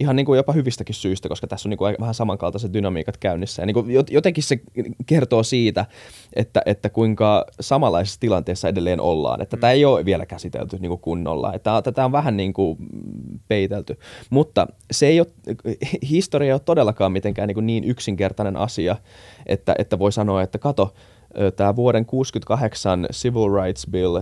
[0.00, 3.62] ihan niin kuin jopa hyvistäkin syistä, koska tässä on niin kuin vähän samankaltaiset dynamiikat käynnissä.
[3.62, 4.60] Ja niin kuin jotenkin se
[5.06, 5.86] kertoo siitä,
[6.32, 9.60] että, että kuinka samanlaisessa tilanteessa edelleen ollaan, että mm.
[9.60, 12.78] tämä ei ole vielä käsitelty niin kuin kunnolla, että tätä on vähän niin kuin
[13.48, 13.98] peitelty.
[14.30, 15.28] Mutta se ei ole,
[16.10, 18.96] historia ei ole todellakaan mitenkään niin, kuin niin yksinkertainen asia,
[19.46, 20.94] että, että voi sanoa, että kato,
[21.56, 24.20] tämä vuoden 68 Civil Rights Bill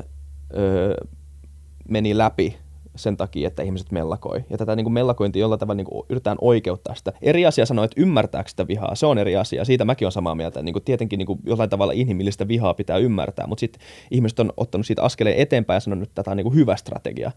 [1.88, 2.56] meni läpi
[2.96, 4.44] sen takia, että ihmiset mellakoi.
[4.50, 7.12] Ja tätä niin kuin mellakointia jollain tavalla niin kuin yritetään oikeuttaa sitä.
[7.22, 9.64] Eri asia sanoa, että ymmärtääkö sitä vihaa, se on eri asia.
[9.64, 10.62] Siitä mäkin olen samaa mieltä.
[10.62, 14.52] Niin kuin tietenkin niin kuin jollain tavalla inhimillistä vihaa pitää ymmärtää, mutta sitten ihmiset on
[14.56, 17.30] ottanut siitä askeleen eteenpäin ja sanonut, että tätä on niin kuin hyvä strategia.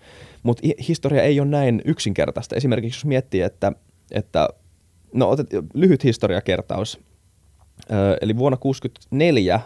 [0.44, 2.56] Mutta historia ei ole näin yksinkertaista.
[2.56, 3.72] Esimerkiksi jos miettii, että,
[4.12, 4.50] että
[5.14, 7.00] no otet, lyhyt historiakertaus,
[8.22, 9.60] eli vuonna 1964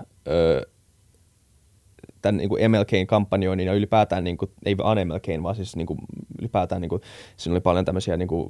[2.22, 5.88] tämän niin kuin MLKin kampanjoinnin ja ylipäätään, niin kuin, ei vain MLKin, vaan siis niin
[5.88, 6.00] kuin,
[6.40, 7.02] ylipäätään niin kuin,
[7.38, 8.50] siinä oli paljon tämmöisiä niin kuin,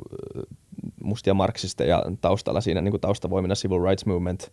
[1.03, 4.51] mustia marksisteja taustalla siinä niin kuin taustavoimina Civil Rights Movement,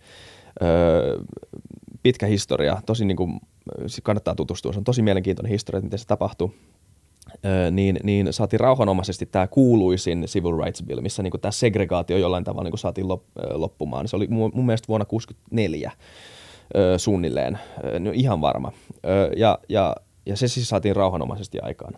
[0.63, 1.19] öö,
[2.03, 3.41] pitkä historia, tosi niin kuin,
[4.03, 6.51] kannattaa tutustua, se on tosi mielenkiintoinen historia, miten se tapahtui
[7.71, 12.71] niin, niin saatiin rauhanomaisesti tämä kuuluisin Civil Rights Bill, missä niin tämä segregaatio jollain tavalla
[12.71, 14.09] niin saatiin lop, loppumaan.
[14.09, 15.93] Se oli mun, mielestä vuonna 1964
[16.97, 17.59] suunnilleen,
[17.99, 18.73] no ihan varma.
[19.37, 21.95] Ja, ja, ja se siis saatiin rauhanomaisesti aikaan.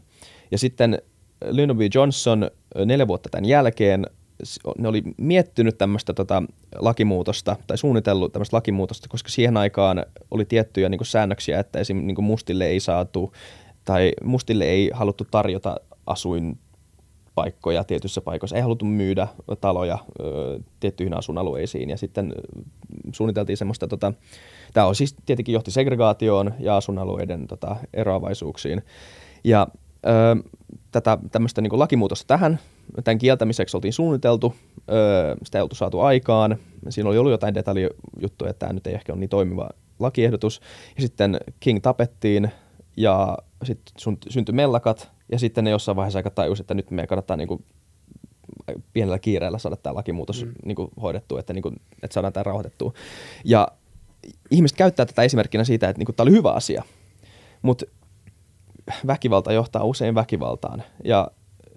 [0.50, 0.98] Ja sitten
[1.44, 1.80] Lyndon B.
[1.94, 2.50] Johnson
[2.84, 4.06] neljä vuotta tämän jälkeen
[4.78, 6.42] ne oli miettinyt tämmöistä tota,
[6.78, 11.96] lakimuutosta tai suunnitellut tämmöistä lakimuutosta, koska siihen aikaan oli tiettyjä niin kuin, säännöksiä, että esim.
[11.96, 13.32] Niin mustille ei saatu
[13.84, 19.28] tai mustille ei haluttu tarjota asuinpaikkoja tietyissä paikoissa, ei haluttu myydä
[19.60, 21.90] taloja ö, tiettyihin asuinalueisiin.
[21.90, 22.34] Ja sitten
[23.12, 24.12] suunniteltiin semmoista, tota,
[24.72, 28.82] tämä on siis tietenkin johti segregaatioon ja asuinalueiden tota, eroavaisuuksiin.
[29.44, 29.66] Ja
[30.06, 30.50] ö,
[30.92, 32.58] tätä tämmöistä niin lakimuutosta tähän,
[33.04, 36.56] tämän kieltämiseksi oltiin suunniteltu, ö, sitä ei oltu saatu aikaan,
[36.88, 40.60] siinä oli ollut jotain detaljujuttuja, että tämä nyt ei ehkä ole niin toimiva lakiehdotus,
[40.96, 42.50] ja sitten King tapettiin,
[42.96, 43.94] ja sitten
[44.28, 47.64] syntyi mellakat, ja sitten ne jossain vaiheessa aika tajusi, että nyt meidän kannattaa niin kuin
[48.92, 50.52] pienellä kiireellä saada tämä lakimuutos mm.
[50.64, 52.92] niin kuin hoidettua, että, niin kuin, että saadaan tämä rauhoitettua.
[53.44, 53.68] Ja
[54.50, 56.82] ihmiset käyttää tätä esimerkkinä siitä, että niin kuin, tämä oli hyvä asia,
[57.62, 57.86] mutta
[59.06, 60.82] väkivalta johtaa usein väkivaltaan.
[61.04, 61.30] Ja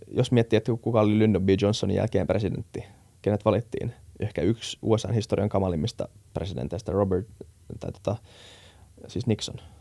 [0.07, 1.49] jos miettii, että kuka oli Lyndon B.
[1.61, 2.83] Johnsonin jälkeen presidentti,
[3.21, 7.27] kenet valittiin, ehkä yksi USA-historian kamalimmista presidenteistä, Robert,
[7.79, 8.15] tai tota,
[9.07, 9.55] siis Nixon–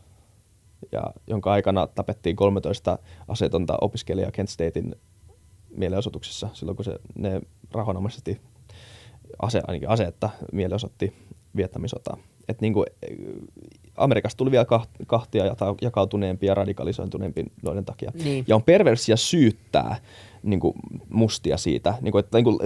[0.91, 4.95] ja jonka aikana tapettiin 13 asetonta opiskelijaa Kent Statein
[5.77, 7.41] mielenosoituksessa silloin, kun se, ne
[7.71, 8.41] rahonomaisesti
[9.39, 11.13] ase, ainakin aseetta mielenosoitti
[11.55, 12.17] Vietnamin sotaa.
[12.47, 12.85] että niinku,
[13.97, 18.11] Amerikasta tuli vielä kaht- kahtia jakautuneempi ja radikalisointuneempi noiden takia.
[18.23, 18.45] Niin.
[18.47, 19.95] Ja on perversia syyttää
[20.43, 20.73] niin kuin
[21.09, 22.59] mustia siitä, niin kuin, että niin kuin,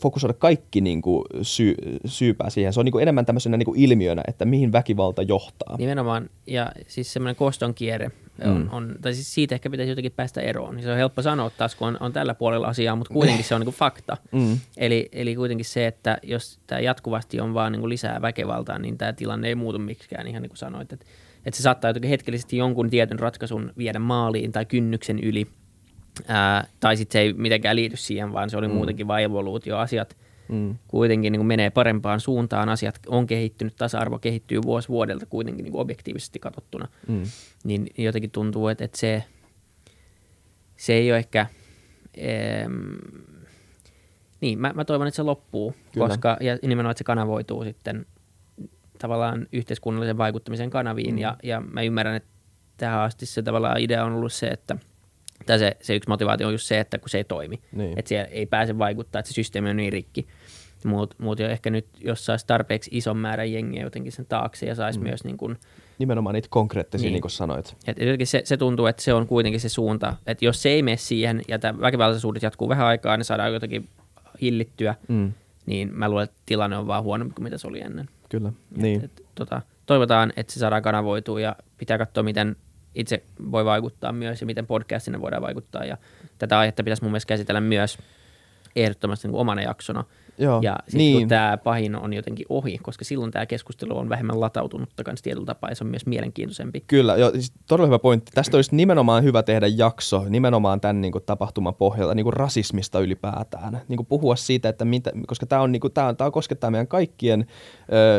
[0.00, 2.72] fokusoida kaikki niin kuin, syy, syypää siihen.
[2.72, 5.76] Se on niin kuin, enemmän tämmöisenä niin kuin ilmiönä, että mihin väkivalta johtaa.
[5.78, 8.10] Nimenomaan, ja siis semmoinen koston kierre,
[8.44, 8.68] on, Mm.
[8.72, 10.82] on, tai siis siitä ehkä pitäisi jotenkin päästä eroon.
[10.82, 13.60] Se on helppo sanoa taas, kun on, on tällä puolella asiaa, mutta kuitenkin se on
[13.60, 14.16] niin fakta.
[14.32, 14.58] Mm.
[14.76, 18.98] Eli, eli kuitenkin se, että jos tämä jatkuvasti on vaan niin kuin lisää väkivaltaa, niin
[18.98, 20.92] tämä tilanne ei muutu miksikään, ihan niin kuin sanoit.
[20.92, 21.06] Että,
[21.46, 25.46] että se saattaa jotenkin hetkellisesti jonkun tietyn ratkaisun viedä maaliin tai kynnyksen yli,
[26.28, 28.74] ää, tai sitten se ei mitenkään liity siihen, vaan se oli mm.
[28.74, 29.78] muutenkin vain evoluutio.
[29.78, 30.16] Asiat
[30.48, 30.76] Mm.
[30.88, 35.72] kuitenkin niin kuin menee parempaan suuntaan, asiat on kehittynyt, tasa-arvo kehittyy vuosi vuodelta kuitenkin niin
[35.72, 37.22] kuin objektiivisesti katsottuna, Mm.
[37.64, 39.24] niin jotenkin tuntuu, että, että se,
[40.76, 41.46] se ei ole ehkä...
[42.14, 42.72] Em,
[44.40, 46.08] niin, mä, mä toivon, että se loppuu, Kyllä.
[46.08, 48.06] koska ja nimenomaan, että se kanavoituu sitten
[48.98, 51.18] tavallaan yhteiskunnallisen vaikuttamisen kanaviin, mm.
[51.18, 52.28] ja, ja mä ymmärrän, että
[52.76, 54.76] tähän asti se tavallaan idea on ollut se, että
[55.46, 57.98] tai se, se yksi motivaatio on just se, että kun se ei toimi, Niin.
[57.98, 60.26] että siellä ei pääse vaikuttaa, että se systeemi on niin rikki.
[60.84, 64.74] Mutta mut jo ehkä nyt, jos saisi tarpeeksi ison määrän jengiä jotenkin sen taakse ja
[64.74, 65.02] saisi mm.
[65.06, 65.56] myös niin kuin,
[65.98, 67.12] Nimenomaan niitä konkreettisia, Niin.
[67.12, 67.76] niin, kuin sanoit.
[67.86, 70.82] et jotenkin se, se tuntuu, että se on kuitenkin se suunta, että jos se ei
[70.82, 73.88] mene siihen ja tämä väkivaltaisuudet jatkuu vähän aikaa, niin saadaan jotenkin
[74.40, 75.32] hillittyä, Mm.
[75.66, 78.08] niin mä luulen, että tilanne on vaan huonompi kuin mitä se oli ennen.
[78.28, 79.04] Kyllä, niin.
[79.04, 82.56] Et, et, tota, toivotaan, että se saadaan kanavoitua ja pitää katsoa, miten
[82.94, 85.84] itse voi vaikuttaa myös ja miten podcastina voidaan vaikuttaa.
[85.84, 85.96] Ja
[86.38, 87.98] tätä aihetta pitäisi mun mielestä käsitellä myös
[88.76, 90.04] ehdottomasti niin omana jaksona.
[90.38, 91.18] Joo, Ja sitten niin.
[91.18, 95.46] kun tämä pahin on jotenkin ohi, koska silloin tämä keskustelu on vähemmän latautunutta kanssa tietyllä
[95.46, 96.84] tapaa ja se on myös mielenkiintoisempi.
[96.86, 98.32] Kyllä, jo, siis todella hyvä pointti.
[98.34, 103.00] Tästä olisi nimenomaan hyvä tehdä jakso, nimenomaan tämän niin kuin, tapahtuman pohjalta, niin kuin rasismista
[103.00, 103.80] ylipäätään.
[103.88, 106.70] Niin kuin puhua siitä, että mitä, koska tämä, on, niin kuin, tämä, on, tämä koskettaa
[106.70, 107.46] meidän kaikkien,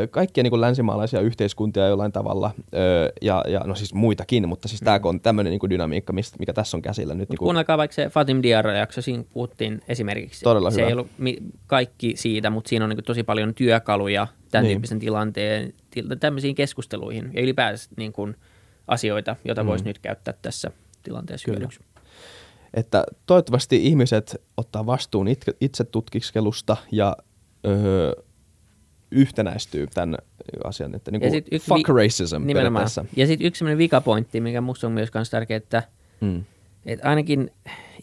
[0.04, 4.68] ö, kaikkien niin kuin länsimaalaisia yhteiskuntia jollain tavalla, ö, ja, ja no siis muitakin, mutta
[4.68, 7.30] siis tämä on tämmöinen niin kuin dynamiikka, mistä, mikä tässä on käsillä nyt.
[7.30, 10.44] Niin kuin, kuunnelkaa vaikka se Fatim Diarra-jakso, siinä puhuttiin esimerkiksi.
[10.44, 10.88] Todella se hyvä.
[10.88, 14.76] ei ollut mi- kaikki siitä, mutta siinä on niin tosi paljon työkaluja tämän Niin.
[14.76, 18.36] tyyppisen tilanteen, til- tämmöisiin keskusteluihin ja ylipäänsä niin kuin
[18.88, 19.68] asioita, joita mm.
[19.68, 20.72] voisi nyt käyttää tässä
[21.04, 21.58] tilanteessa Kyllä.
[21.60, 21.80] hyödyksi.
[22.74, 25.28] että toivottavasti ihmiset ottaa vastuun
[25.62, 27.18] itse, tutkiskelusta ja
[27.66, 28.12] öö,
[29.12, 30.18] yhtenäistyy tämän
[30.64, 32.88] asian, että niin Ja kuin sit yksi fuck racism Nimenomaan.
[33.16, 35.84] Ja sitten yksi sellainen vikapointti, mikä musta on myös tärkeää, että
[36.22, 36.44] Mm.
[36.86, 37.52] Et ainakin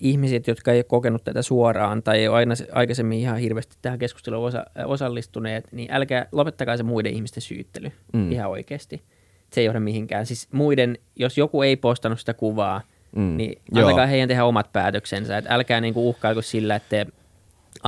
[0.00, 3.98] ihmiset, jotka ei ole kokenut tätä suoraan tai ei ole aina aikaisemmin ihan hirveästi tähän
[3.98, 8.32] keskusteluun osa, osallistuneet, niin älkää lopettakaa se muiden ihmisten syyttely Mm.
[8.32, 9.02] ihan oikeasti.
[9.52, 10.26] Se ei johda mihinkään.
[10.26, 12.80] Siis muiden, jos joku ei postannut sitä kuvaa,
[13.16, 13.36] Mm.
[13.36, 13.86] niin Joo.
[13.88, 15.38] antakaa heidän tehdä omat päätöksensä.
[15.38, 17.06] Et älkää niinku uhkailko sillä, että te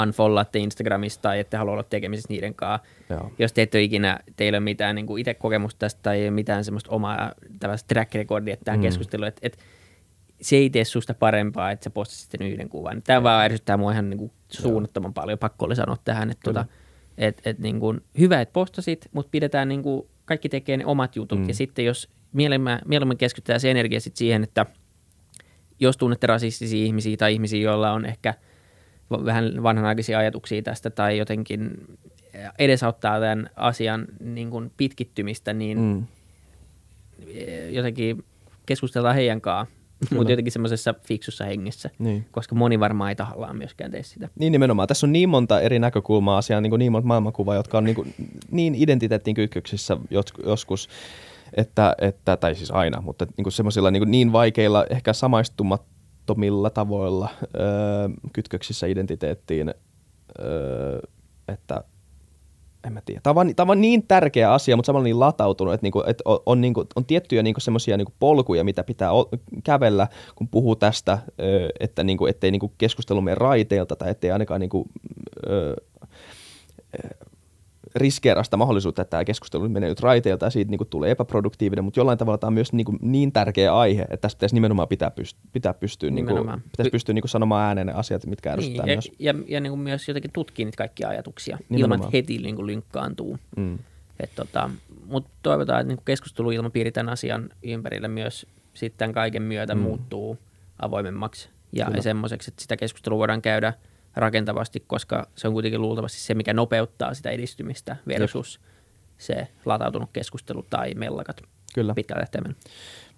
[0.02, 2.88] unfollaatte Instagramista tai ette halua olla tekemisissä niiden kanssa.
[3.10, 3.30] Joo.
[3.38, 6.24] Jos te ette ole ikinä, teillä ei ole mitään niin itse kokemusta tästä tai ei
[6.24, 8.82] ole mitään semmoista omaa tällaista track recordia tähän Mm.
[8.82, 9.58] keskusteluun, että et,
[10.42, 13.02] se ei tee susta parempaa, että sä postasit sen yhden kuvan.
[13.02, 16.66] Tämä vaan ärsyttää mua ihan niin kuin suunnattoman paljon, pakko oli sanoa tähän, että tota,
[17.18, 21.16] et, et niin kuin, hyvä, että postasit, mutta pidetään niin kuin, kaikki tekee ne omat
[21.16, 21.38] jutut.
[21.38, 21.48] Mm.
[21.48, 24.66] Ja sitten jos mieluummin, mieluummin keskitytään se energia sit siihen, että
[25.80, 28.34] jos tunnette rasistisia ihmisiä tai ihmisiä, joilla on ehkä
[29.10, 31.70] vähän vanhanaikaisia ajatuksia tästä tai jotenkin
[32.58, 35.78] edesauttaa tämän asian niin kuin pitkittymistä, niin.
[35.78, 36.06] Mm.
[37.70, 38.24] jotenkin
[38.66, 42.24] keskustellaan heidän kanssaan, mutta jotenkin semmoisessa fiksussa hengessä, Niin.
[42.30, 44.28] koska moni varmaan ei tahallaan myöskään tee sitä.
[44.38, 44.88] Niin nimenomaan.
[44.88, 47.94] Tässä on niin monta eri näkökulmaa asiaan, niin, kuin niin monta maailmankuvaa, jotka on niin,
[47.94, 48.14] kuin,
[48.50, 50.88] niin identiteettiin kytköksissä jos- joskus,
[51.54, 56.70] että, että, tai siis aina, mutta niin kuin semmoisilla niin, kuin niin vaikeilla, ehkä samaistumattomilla
[56.70, 59.74] tavoilla öö, kytköksissä identiteettiin,
[60.40, 60.98] öö,
[61.48, 61.84] että
[62.86, 63.20] en mä tiedä.
[63.22, 66.38] Tämä on, tämä on niin tärkeä asia, mutta samalla niin latautunut, että, niinku, että on,
[66.46, 69.30] on, niinku, on tiettyjä niinku semmoisia niinku polkuja, mitä pitää o-
[69.64, 71.18] kävellä, kun puhuu tästä,
[71.80, 74.60] että niinku, ettei niinku keskustelu mene raiteilta tai ettei ainakaan
[75.48, 75.76] ö,
[77.04, 77.21] ö,
[77.94, 82.00] riskeeraa sitä mahdollisuutta, että tämä keskustelu menee nyt raiteilta ja siitä niinku tulee epäproduktiivinen, mutta
[82.00, 85.36] jollain tavalla tämä on myös niinku niin tärkeä aihe, että tästä pitäisi nimenomaan pitää, pyst-
[85.52, 86.62] pitää pystyä, niinku, Nimenomaan.
[86.70, 89.12] pitäisi pystyä niinku sanomaan ääneen ne asiat, mitkä Niin, ärsyttää ja, myös.
[89.18, 92.00] ja, ja niin kuin myös jotenkin tutkii niitä kaikkia ajatuksia ilman, Nimenomaan.
[92.08, 93.38] että heti niin kuin lynkkaantuu.
[93.56, 93.78] Mm.
[94.20, 94.70] Et tota,
[95.06, 99.80] Mutta toivotaan, että niin keskusteluilmapiiri tämän asian ympärillä myös sitten kaiken myötä mm.
[99.80, 100.38] muuttuu
[100.78, 102.02] avoimemmaksi ja Kyllä.
[102.02, 103.72] semmoiseksi, että sitä keskustelua voidaan käydä
[104.16, 108.60] rakentavasti, koska se on kuitenkin luultavasti se, mikä nopeuttaa sitä edistymistä versus
[109.18, 111.42] se latautunut keskustelu tai mellakat
[111.74, 111.94] Kyllä.
[111.94, 112.56] pitkällä tähtäimellä.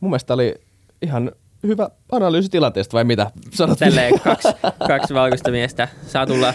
[0.00, 0.54] Mun mielestä oli
[1.02, 1.32] ihan
[1.66, 3.78] hyvä analyysi tilanteesta, vai mitä sanot?
[3.78, 4.48] Tälleen kaksi,
[4.86, 6.54] kaksi valkoista miestä saa tulla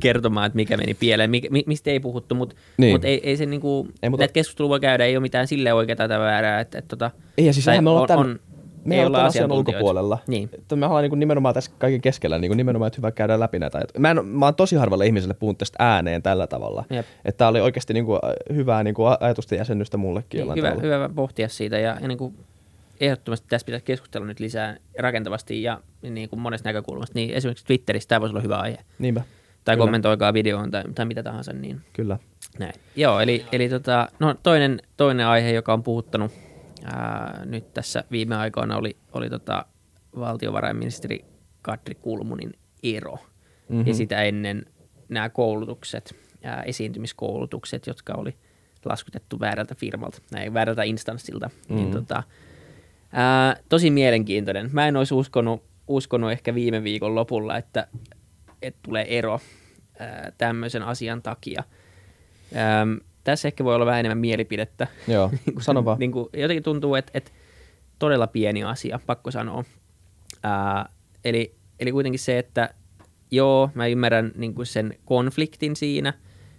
[0.00, 2.94] kertomaan, että mikä meni pieleen, mikä, mi, mistä ei puhuttu, mutta Niin.
[2.94, 5.72] mut ei, ei se niinku, Ei, mutta- näitä keskustelua voi käydä, ei ole mitään sille
[5.72, 8.38] oikeaa tai väärää, että, että tota, Ei, ja siis olla tämän,
[8.86, 10.18] me ei olla asian ulkopuolella.
[10.26, 10.50] Niin.
[10.52, 13.80] Että me ollaan niin nimenomaan tässä kaiken keskellä, niin nimenomaan, että hyvä käydä läpi näitä.
[13.98, 16.84] Mä, en, mä oon tosi harvalle ihmiselle puhunut tästä ääneen tällä tavalla.
[16.90, 17.06] Jep.
[17.24, 18.20] Että tää oli oikeasti niin kuin,
[18.54, 20.82] hyvää niin kuin ajatusten jäsennystä mullekin Niin, hyvä, tavalla.
[20.82, 22.34] hyvä pohtia siitä ja, ja niin kuin
[23.00, 27.12] ehdottomasti tässä pitäisi keskustella nyt lisää rakentavasti ja niin kuin monesta näkökulmasta.
[27.14, 28.78] Niin esimerkiksi Twitterissä tämä voisi olla hyvä aihe.
[28.98, 29.20] Niinpä,
[29.64, 29.84] Tai Kyllä.
[29.84, 31.52] kommentoikaa videoon tai, tai mitä tahansa.
[31.52, 32.18] Niin kyllä.
[32.58, 32.72] näin.
[32.96, 36.32] Joo, eli, eli tota, no toinen, toinen aihe, joka on puhuttanut
[36.84, 39.66] ää, nyt tässä viime aikoina oli, oli tota
[40.18, 41.24] valtiovarainministeri
[41.62, 43.12] Katri Kulmunin ero.
[43.14, 43.76] Mm-hmm.
[43.78, 43.88] Mhm.
[43.88, 44.66] Ja sitä ennen
[45.08, 48.36] nämä koulutukset, ää, esiintymiskoulutukset, jotka oli
[48.84, 51.46] laskutettu väärältä firmalta, näin väärältä instanssilta.
[51.46, 51.76] Mm-hmm.
[51.76, 52.22] Niin tota,
[53.12, 54.70] ää, tosi mielenkiintoinen.
[54.72, 57.86] Mä en olisi uskonut, uskonut ehkä viime viikon lopulla, että,
[58.62, 59.40] että tulee ero
[59.98, 61.62] ää, tämmöisen asian takia.
[62.56, 64.86] Ähm, tässä ehkä voi olla vähän enemmän mielipidettä.
[65.08, 65.98] Joo, sano vaan.
[65.98, 67.30] niin kuin, jotenkin tuntuu, että, että
[67.98, 69.64] todella pieni asia, pakko sanoa.
[70.42, 70.88] Ää,
[71.24, 72.74] eli, eli kuitenkin se, että
[73.30, 76.12] joo, mä ymmärrän niin kuin sen konfliktin siinä,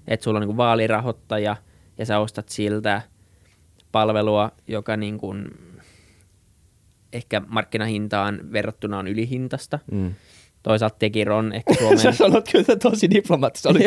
[0.07, 1.55] että sulla on niin kuin vaalirahoittaja
[1.97, 3.01] ja sä ostat siltä
[3.91, 5.45] palvelua, joka niin kuin
[7.13, 9.79] ehkä markkinahintaan verrattuna on ylihintasta.
[9.91, 10.13] Mm.
[10.63, 11.97] Toisaalta tekin on ehkä Suomen...
[12.07, 13.79] Sä sanot kyllä tosi diplomaattista, oli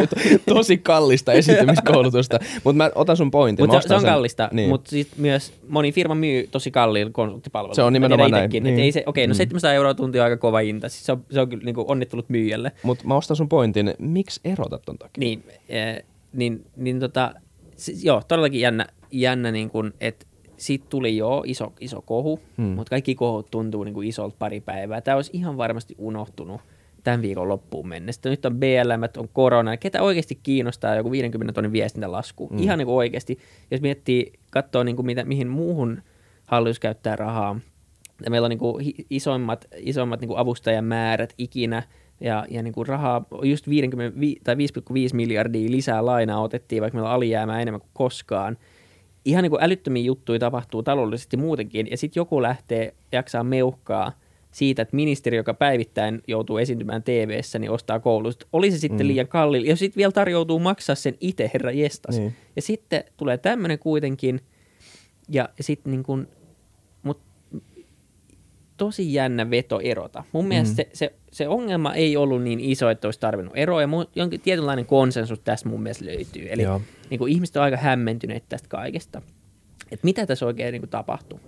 [0.46, 3.62] tosi kallista esiintymiskoulutusta, mutta mä otan sun pointin.
[3.66, 4.10] Mutta se, se on sen.
[4.10, 4.68] kallista, Niin.
[4.68, 7.76] mutta sitten myös moni firma myy tosi kalliilla konsulttipalveluita.
[7.76, 8.78] Se on nimenomaan näin, itekin, niin.
[8.80, 9.36] Ei se, okei, no Mm.
[9.36, 10.88] 700 euroa tunti on aika kova hinta.
[10.88, 12.72] Siis se on, se on kyllä niin onnittelut myyjälle.
[12.82, 15.20] Mutta mä ostan sun pointin, miksi erotat ton takia?
[15.20, 16.02] Niin, äh,
[16.32, 17.34] niin, niin tota,
[17.76, 20.26] siis, joo, todellakin jännä, jännä niin kuin, että
[20.60, 22.64] siitä tuli jo iso, iso kohu, Hmm.
[22.66, 25.00] mutta kaikki kohut tuntuu niin kuin isolta pari päivää.
[25.00, 26.60] Tämä olisi ihan varmasti unohtunut
[27.04, 28.30] tämän viikon loppuun mennessä.
[28.30, 29.76] Nyt on BLM, on korona.
[29.76, 32.46] Ketä oikeasti kiinnostaa joku 50 tonnin viestintälasku?
[32.48, 32.56] Hmm.
[32.56, 32.62] Mm.
[32.62, 33.38] Ihan niin kuin oikeasti.
[33.70, 36.02] Jos miettii, katsoo niin kuin mitä, mihin muuhun
[36.46, 37.60] hallitus käyttää rahaa,
[38.24, 41.82] ja meillä on niin kuin isoimmat, isoimmat niin kuin avustajamäärät ikinä,
[42.20, 46.96] ja, ja niin kuin rahaa, just 50, vi- tai 5,5 miljardia lisää lainaa otettiin, vaikka
[46.96, 48.56] meillä on alijäämää enemmän kuin koskaan.
[49.24, 54.12] Ihan niin kuin älyttömiä juttuja tapahtuu taloudellisesti muutenkin, ja sitten joku lähtee jaksaa meuhkaa
[54.50, 58.46] siitä, että ministeri, joka päivittäin joutuu esiintymään tv niin ostaa koulutusta.
[58.52, 59.08] Oli se sitten Mm.
[59.08, 62.18] liian kalliilla, ja sitten vielä tarjoutuu maksaa sen itse, herra jestas.
[62.18, 62.34] Niin.
[62.56, 64.40] Ja sitten tulee tämmöinen kuitenkin,
[65.28, 66.28] ja sitten niin kuin,
[68.80, 70.24] tosi jännä veto erota.
[70.32, 73.86] Mun mielestä se, se, se, ongelma ei ollut niin iso, että olisi tarvinnut eroa, ja
[73.86, 76.46] mun, jonkin tietynlainen konsensus tästä mun mielestä löytyy.
[76.50, 76.80] Eli Joo.
[77.10, 79.22] niin kuin ihmiset on aika hämmentyneet tästä kaikesta.
[79.92, 81.40] Että mitä tässä oikein niin kuin tapahtuu?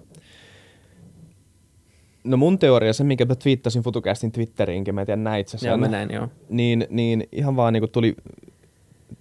[2.25, 5.68] No mun teoria, se minkä mä twiittasin FutuCastin Twitteriinkin, mä en tiedä näit sä sen.
[5.68, 6.29] Joo, mä näin, joo.
[6.49, 8.16] Niin, niin ihan vaan niinku tuli,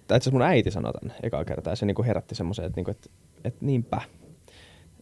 [0.06, 2.90] tai itse mun äiti sanoi tämän ekaa kertaa, ja se niinku herätti semmoisen, että niinku,
[2.90, 3.10] et,
[3.44, 4.00] et niinpä,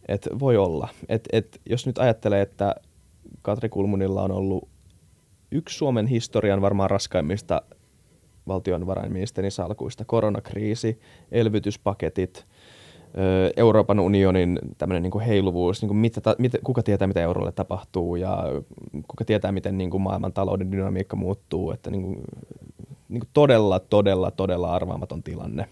[0.07, 0.89] että voi olla.
[1.09, 2.75] Että et, jos nyt ajattelee, että
[3.41, 4.69] Katri Kulmunilla on ollut
[5.51, 7.61] yksi Suomen historian varmaan raskaimmista
[8.47, 10.99] valtionvarainministerin salkuista, koronakriisi,
[11.31, 12.45] elvytyspaketit,
[13.57, 18.43] Euroopan unionin tämmöinen niin heiluvuus, niin kuin mitä, mitä, kuka tietää, mitä eurolle tapahtuu ja
[19.07, 22.21] kuka tietää, miten niin kuin maailman talouden dynamiikka muuttuu, että niin kuin,
[23.09, 25.69] niin kuin todella, todella, todella arvaamaton tilanne.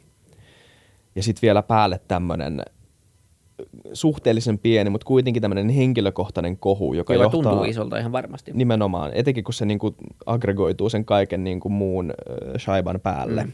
[1.16, 2.66] Ja sitten vielä päälle tämmöinen
[3.94, 7.42] suhteellisen pieni, mutta kuitenkin tämmöinen henkilökohtainen kohu, joka, Joka johtaa...
[7.42, 8.52] tuntuu isolta ihan varmasti.
[8.54, 9.96] Nimenomaan, etenkin kun se niinku
[10.26, 13.44] aggregoituu sen kaiken niinku muun äh, shaiban päälle.
[13.44, 13.52] Mm.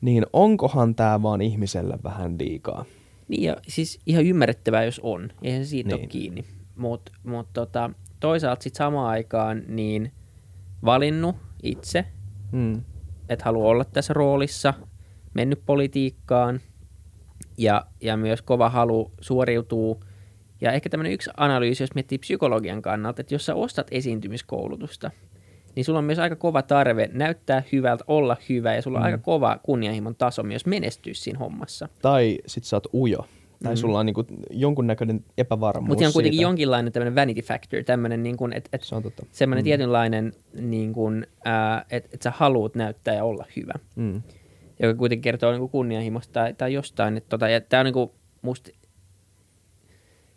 [0.00, 2.84] Niin onkohan tämä vaan ihmiselle vähän liikaa?
[3.28, 5.28] Niin ja siis ihan ymmärrettävää, jos on.
[5.42, 5.94] Eihän siitä niin.
[5.94, 6.08] ole Niin.
[6.08, 6.44] kiinni.
[6.76, 10.12] Mutta mut tota, toisaalta sitten samaan aikaan niin
[10.84, 12.04] valinnut itse,
[12.52, 12.82] Mm.
[13.28, 14.74] että haluaa olla tässä roolissa,
[15.34, 16.60] mennyt politiikkaan
[17.60, 20.04] ja, ja myös kova halu suoriutuu.
[20.60, 25.10] Ja ehkä tämmöinen yksi analyysi, jos miettii psykologian kannalta, että jos sä ostat esiintymiskoulutusta,
[25.76, 29.06] niin sulla on myös aika kova tarve näyttää hyvältä, olla hyvä ja sulla on Mm.
[29.06, 31.88] aika kova kunnianhimon taso myös menestyä siinä hommassa.
[32.02, 33.26] Tai sit sä oot ujo.
[33.62, 33.76] Tai Mm.
[33.76, 36.48] sulla on niinku jonkunnäköinen epävarmuus Mutta on kuitenkin siitä.
[36.48, 39.26] jonkinlainen tämmöinen vanity factor, tämmöinen niin kuin, että et Se on totta.
[39.32, 39.64] semmoinen Mm.
[39.64, 44.22] tietynlainen, niin kuin, ää, että et sä haluat näyttää ja olla hyvä, Mm.
[44.82, 47.16] Joka kuitenkin kertoo niin kunnianhimosta tai, tai jostain.
[47.16, 48.10] Että tota, ja tämä on niin kuin,
[48.42, 48.70] musta,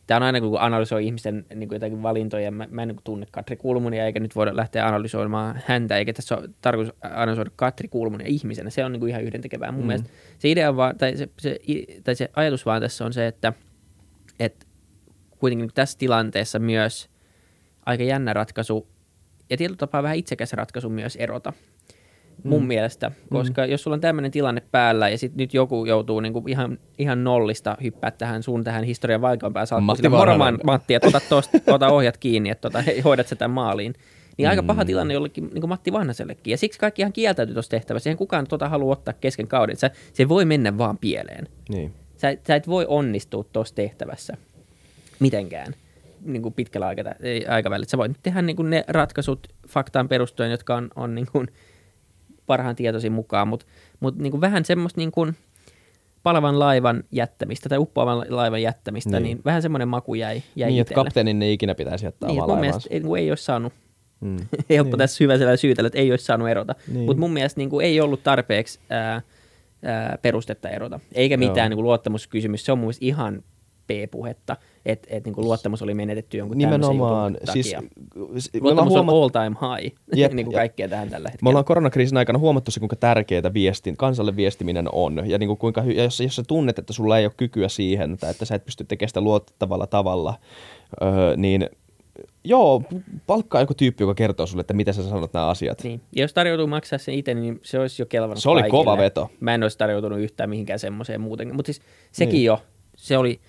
[0.08, 2.51] Tämä on aina, kun analysoi ihmisten niin kuin jotakin valintoja.
[2.51, 6.38] Mä, mä en niin tunne Katri Kulmunia, eikä nyt voida lähteä analysoimaan häntä, eikä tässä
[6.38, 8.69] ole tarkoitus analysoida Katri Kulmunia ihmisenä.
[8.69, 9.71] Se on niin kuin ihan yhdentekevää.
[9.71, 9.88] Mun Mm.
[9.88, 11.60] mielestä se idea on vaan, tai se, se,
[12.03, 13.53] tai se ajatus vaan tässä on se, että,
[14.39, 14.65] että
[15.39, 17.10] kuitenkin tässä tilanteessa myös
[17.86, 18.88] aika jännä ratkaisu
[19.49, 21.53] ja tietyllä tapaa vähän itsekäs ratkaisu myös erota.
[22.43, 22.67] Mun mm.
[22.67, 23.72] mielestä, koska mm.
[23.72, 27.78] jos sulla on tämmöinen tilanne päällä ja sitten nyt joku joutuu niinku ihan, ihan nollista
[27.84, 30.54] hyppää tähän sun tähän historian vaikeampään salkkuun, Matti sille, moro Vanhanen.
[30.54, 33.93] Man- Matti, että ota, tosta, ota ohjat kiinni, että tota, hoidat sä tämän maaliin.
[34.38, 36.52] Niin aika paha tilanne jollekin niin kuin Matti Vanhasellekin.
[36.52, 38.10] Ja siksi kaikki ihan kieltäytyi tuossa tehtävässä.
[38.10, 39.78] Eihän kukaan tota halua ottaa kesken kauden.
[39.78, 41.48] Sä, se voi mennä vaan pieleen.
[41.69, 41.93] Niin.
[42.17, 44.38] Sä, sä et voi onnistua tuossa tehtävässä
[45.19, 45.74] mitenkään
[46.26, 46.88] niin kuin pitkällä
[47.48, 47.89] aikavälillä.
[47.89, 51.48] Sä voit tehdä niin kuin ne ratkaisut faktaan perustuen, jotka on, on niin kuin
[52.45, 53.65] parhaan tietoisin mukaan, mutta
[53.99, 55.36] mut niin kuin vähän semmoista niin kuin
[56.23, 59.41] palavan laivan jättämistä tai uppoavan laivan jättämistä, niin, Niin.
[59.45, 62.88] vähän semmoinen maku jäi, jäi Niin, että kapteenin ei ikinä pitäisi jättää Niin, omaa mielestä
[62.91, 63.73] ei, ei olisi saanut,
[64.21, 64.38] Mm.
[64.69, 64.97] helppo Niin.
[64.97, 66.75] tässä hyvä sellainen syytellä, että ei olisi saanut erota.
[66.88, 67.06] Niin.
[67.06, 69.21] Mutta mun mielestä niin kuin ei ollut tarpeeksi ää,
[69.84, 71.49] ää, perustetta erota, eikä Joo.
[71.49, 72.65] mitään niin kuin luottamuskysymys.
[72.65, 73.43] Se on mun mielestä ihan
[73.88, 77.38] P-puhetta, että et, niin luottamus oli menetetty jonkun Nimenomaan.
[77.54, 77.89] Siis, takia.
[78.62, 81.46] Luottamus on huomattu- all time high, Jep, niin kuin kaikkea tähän tällä hetkellä.
[81.46, 85.30] Me ollaan koronakriisin aikana huomattu se, kuinka tärkeää viestin, kansalle viestiminen on.
[85.30, 88.17] Ja, niin kuin kuinka, ja jos, jos sä tunnet, että sulla ei ole kykyä siihen,
[88.17, 90.34] tai että sä et pysty tekemään sitä luotettavalla tavalla,
[91.02, 91.69] öö, niin
[92.43, 92.84] joo,
[93.28, 95.84] palkkaa joku tyyppi, joka kertoo sulle, että miten sä sanot nämä asiat.
[95.84, 96.02] Niin.
[96.15, 98.84] Ja jos tarjoutuu maksaa sen itse, niin se olisi jo kelvannut Se oli kaikille.
[98.84, 99.30] kova veto.
[99.39, 101.56] Mä en olisi tarjoutunut yhtään mihinkään semmoiseen muuten.
[101.56, 102.46] Mutta siis sekin Niin.
[102.46, 102.62] jo,
[102.98, 103.39] se oli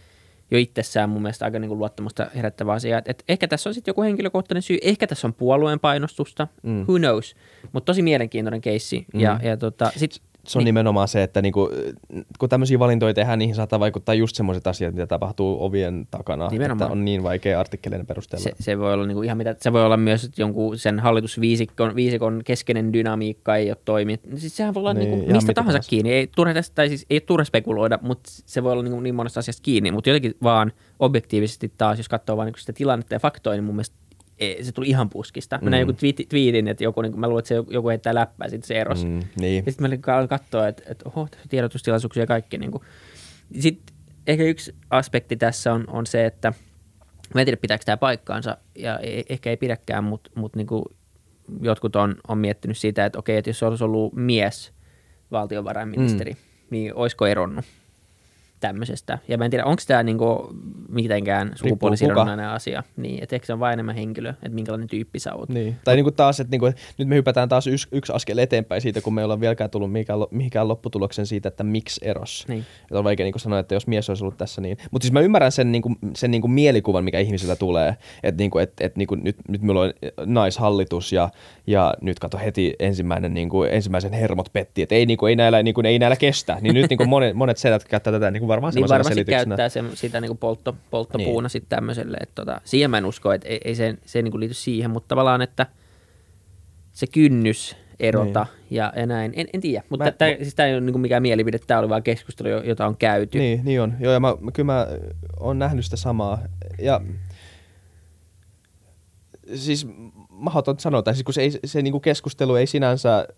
[0.55, 2.99] jo itsessään mun mielestä aika niinku luottamusta herättävä asia.
[2.99, 6.81] Et, et ehkä tässä on sitten joku henkilökohtainen syy, ehkä tässä on puolueen painostusta, mm.
[6.81, 7.37] who knows.
[7.73, 9.07] Mutta tosi mielenkiintoinen keissi.
[9.14, 9.21] Mm.
[9.21, 10.64] Ja, ja tota, sit, Se on niin.
[10.64, 11.70] nimenomaan se, että niinku,
[12.38, 16.48] kun tämmöisiä valintoja tehdään, niihin saattaa vaikuttaa just semmoiset asiat, mitä tapahtuu ovien takana.
[16.48, 16.87] Nimenomaan.
[16.87, 18.44] Että on niin vaikea artikkeleiden perusteella.
[18.44, 21.94] se, se, voi olla niinku ihan mitä, se voi olla myös, että jonkun sen hallitusviisikon
[21.94, 24.20] viisikon keskeinen dynamiikka ei ole toiminut.
[24.37, 25.90] Siis sehän voi olla Niin, niin, niinku mistä tahansa tahansa.
[25.90, 26.12] kiinni.
[26.12, 29.40] Ei turha, tästä, tai siis, ei turha spekuloida, mutta se voi olla niinku niin monesta
[29.40, 29.92] asiasta kiinni.
[29.92, 33.74] Mutta jotenkin vaan objektiivisesti taas, jos katsoo vaan niinku sitä tilannetta ja faktoja, niin mun
[33.74, 33.96] mielestä
[34.38, 35.59] ei, se tuli ihan puskista.
[35.62, 38.49] Mä näin joku twiitti, tweetin, että joku, niin mä luulen, että se joku heittää läppää,
[38.49, 39.07] sitten se erosi.
[39.07, 39.64] Mm, niin.
[39.64, 42.59] Sitten mä olin katsoa, että, että oho, tiedotustilaisuuksia ja kaikki.
[42.59, 42.73] Niin
[43.61, 46.53] Sitten ehkä yksi aspekti tässä on, on se, että
[47.35, 50.66] mä en tiedä pitääkö tämä paikkaansa ja e- ehkä ei pidäkään, mutta mut niin
[51.61, 54.73] jotkut on, on miettinyt sitä, että okei, että jos olisi ollut mies
[55.31, 56.38] valtiovarainministeri, mm.
[56.70, 57.64] niin olisiko eronnut
[58.68, 59.18] tämmöisestä.
[59.29, 60.48] Ja mä en tiedä, onko tämä niinku
[60.88, 62.83] mitenkään sukupuolisidonnainen asia.
[62.96, 65.48] Niin, että ehkä se on vain enemmän henkilö, että minkälainen tyyppi sä oot.
[65.48, 65.77] Niin.
[65.85, 68.81] Tai niin kuin taas, että niin kuin, nyt me hypätään taas yksi, yksi askel eteenpäin
[68.81, 72.44] siitä, kun me ei olla vieläkään tullut mihinkään, mihinkään lopputuloksen siitä, että miksi eros.
[72.48, 72.64] Niin.
[72.83, 74.77] Että on vaikea niin kuin sanoa, että jos mies olisi ollut tässä niin.
[74.90, 77.96] Mutta siis mä ymmärrän sen, niin kuin, sen niin kuin mielikuvan, mikä ihmisillä tulee.
[78.22, 79.92] Että niin kuin, et, et, niin kuin, nyt, nyt meillä on
[80.27, 81.29] naishallitus ja,
[81.66, 84.83] ja nyt kato heti ensimmäinen, niin kuin, ensimmäisen hermot petti.
[84.83, 86.59] Että ei, niin kuin, ei, näillä, niin kuin, ei näillä kestä.
[86.61, 89.69] Niin nyt niin kuin monet, monet sedät käyttää tätä niin kuin varmaan Niin varmasti käyttää
[89.69, 91.51] sen, sitä niinku poltto, polttopuuna niin.
[91.51, 92.17] sitten tämmöiselle.
[92.21, 95.09] Että tota, siihen mä en usko, että ei, ei se, se niinku liity siihen, mutta
[95.09, 95.67] tavallaan, että
[96.93, 98.77] se kynnys erota niin.
[98.77, 99.33] ja, ja näin.
[99.37, 101.88] En, en tiedä, mutta Mä- tämä siis tää ei ole niinku mikään mielipide, tämä oli
[101.88, 103.38] vaan keskustelu, jo- jota on käyty.
[103.38, 103.95] Niin, niin on.
[104.01, 104.87] Joo, ja mä, mä, kyllä mä
[105.40, 106.38] oon nähnyt sitä samaa.
[106.79, 107.01] Ja
[109.55, 109.87] siis
[110.35, 113.29] mahdoton sanoa, tai siis kun se, ei, se niinku keskustelu ei sinänsä,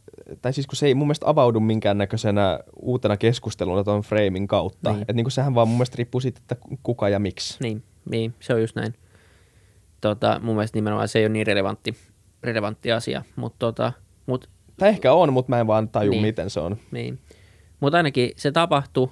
[0.42, 4.90] tai siis kun se ei mun mielestä avaudu minkäännäköisenä uutena keskusteluna tuon framin kautta.
[4.90, 4.94] Niin.
[4.94, 5.02] Niin.
[5.02, 7.56] Että niinku sehän vaan mun mielestä riippuu siitä, että kuka ja miksi.
[7.62, 8.94] Niin, niin, se on just näin.
[10.00, 11.96] Tota, mun mielestä nimenomaan se ei ole niin relevantti,
[12.42, 13.92] relevantti asia, mutta tota,
[14.26, 16.22] mut, Tai ehkä on, mutta mä en vaan taju, Niin.
[16.22, 16.28] niin.
[16.28, 16.76] miten se on.
[16.90, 17.18] niin.
[17.80, 19.08] Mut ainakin se tapahtui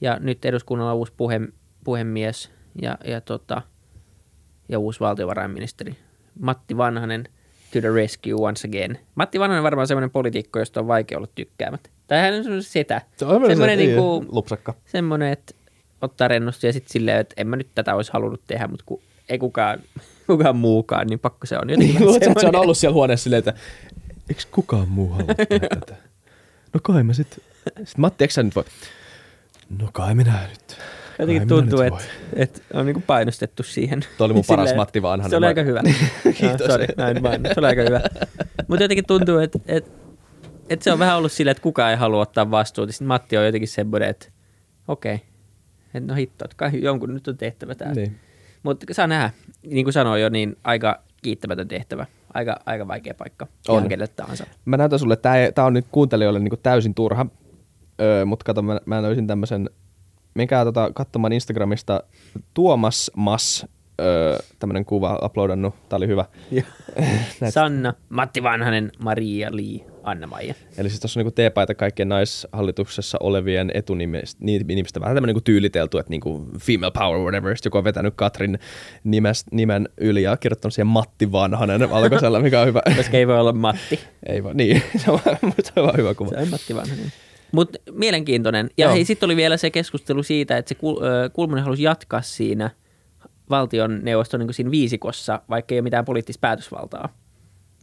[0.00, 1.40] ja nyt eduskunnalla on uusi puhe,
[1.84, 2.50] puhemies
[2.82, 3.62] ja, ja, tota,
[4.68, 5.96] ja uusi valtiovarainministeri.
[6.40, 7.24] Matti Vanhanen
[7.72, 8.98] to the rescue once again.
[9.14, 11.90] Matti Vanhanen on varmaan semmoinen poliitikko, josta on vaikea olla tykkäämättä.
[12.06, 13.02] Tai hän on semmoinen setä.
[13.18, 14.74] semmoinen, niinku, lupsakka.
[14.86, 15.54] semmoinen, että
[16.02, 19.00] ottaa rennosti ja sitten silleen, että en mä nyt tätä olisi halunnut tehdä, mutta kun
[19.28, 19.78] ei kukaan,
[20.26, 21.70] kukaan muukaan, niin pakko se on.
[21.70, 23.54] Jotenkin Niin, luuletko, että se on ollut siellä huoneessa silleen, että
[24.28, 25.96] eikö kukaan muu halua tehdä tätä?
[26.74, 27.42] No kai mä sit.
[27.66, 28.64] Sitten Matti, eikö sä nyt voi?
[29.78, 30.78] No kai minä nyt.
[31.18, 34.00] Jotenkin tuntuu, että, että on niinku painostettu siihen.
[34.18, 35.30] Toi oli mun paras Matti Vanhanen.
[35.30, 35.80] Se oli aika hyvä.
[36.22, 36.60] Kiitos.
[36.60, 37.40] No, sorry, näin vain.
[37.54, 38.00] Se oli aika hyvä.
[38.68, 39.90] Mutta jotenkin tuntuu, että, että,
[40.68, 42.92] että se on vähän ollut silleen, että kukaan ei halua ottaa vastuuta.
[42.92, 44.26] Sitten Matti on jotenkin semmoinen, että
[44.88, 45.26] okei, okay.
[45.94, 47.92] että no hitto, että kai jonkun nyt on tehtävä tämä.
[47.92, 48.18] Niin.
[48.62, 49.30] Mutta saa nähdä,
[49.66, 52.06] niin kuin sanoin jo, niin aika kiittämätön tehtävä.
[52.34, 53.78] Aika, aika vaikea paikka On.
[53.78, 54.46] ihan kenelle tahansa.
[54.64, 57.26] Mä näytän sulle, että tämä on nyt kuuntelijoille niinku täysin turha,
[58.00, 59.70] öö, mutta kato, mä, mä löysin tämmöisen,
[60.36, 62.02] menkää tota, katsomaan Instagramista
[62.54, 63.66] Tuomas Mas,
[64.00, 66.24] öö, tämmöinen kuva uploadannut, tää oli hyvä.
[67.50, 70.54] Sanna, Matti Vanhanen, Maria Lee Anna-Maija.
[70.78, 75.98] Eli siis tuossa on niinku teepaita kaikkien naishallituksessa olevien etunimistä, nimistä vähän tämmöinen niinku tyyliteltu,
[75.98, 78.58] että niinku female power whatever, sitten joku on vetänyt Katrin
[79.04, 82.82] nimes, nimen yli ja kirjoittanut siihen Matti Vanhanen valkoisella, mikä on hyvä.
[82.96, 84.00] Koska ei voi olla Matti.
[84.32, 85.20] ei voi, niin, se on,
[85.62, 86.30] se on vaan hyvä kuva.
[86.30, 87.12] Se on Matti Vanhanen.
[87.52, 88.70] Mutta mielenkiintoinen.
[88.78, 88.94] Ja Joo.
[88.94, 92.70] hei, sitten oli vielä se keskustelu siitä, että se Kul- ö, Kulmunen halusi jatkaa siinä
[93.50, 97.08] valtioneuvoston niin siinä viisikossa, vaikka ei ole mitään poliittista päätösvaltaa.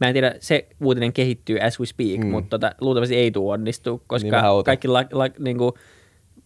[0.00, 2.26] Mä en tiedä, se uutinen kehittyy as we speak, mm.
[2.26, 4.64] mutta tota, luultavasti ei tule onnistu, Niin koska outo.
[4.64, 5.72] kaikki la, la, niin kuin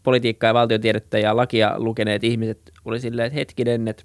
[0.02, 4.02] politiikkaa ja valtiotiedettä ja lakia lukeneet ihmiset oli silleen, että hetkinen, että,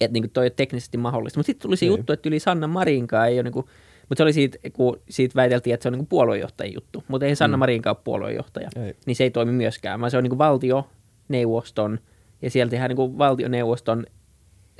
[0.00, 1.38] että niin kuin toi on teknisesti mahdollista.
[1.38, 1.96] Mutta sitten tuli se Niin.
[1.96, 3.66] juttu, että yli Sanna Marinkaan ei ole niin kuin,
[4.08, 7.36] mutta se oli siitä, kun siitä väiteltiin, että se on niin puoluejohtajan juttu, mutta ei
[7.36, 8.94] Sanna Marinkaan ole puoluejohtaja, Ei.
[9.06, 11.98] niin se ei toimi myöskään, vaan se on niin valtioneuvoston
[12.42, 14.06] ja siellä tehdään niin valtioneuvoston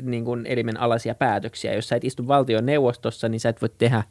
[0.03, 1.75] niin kuin elimen alaisia päätöksiä.
[1.75, 4.03] Jos sä et istu valtioneuvostossa, niin sä et voi tehdä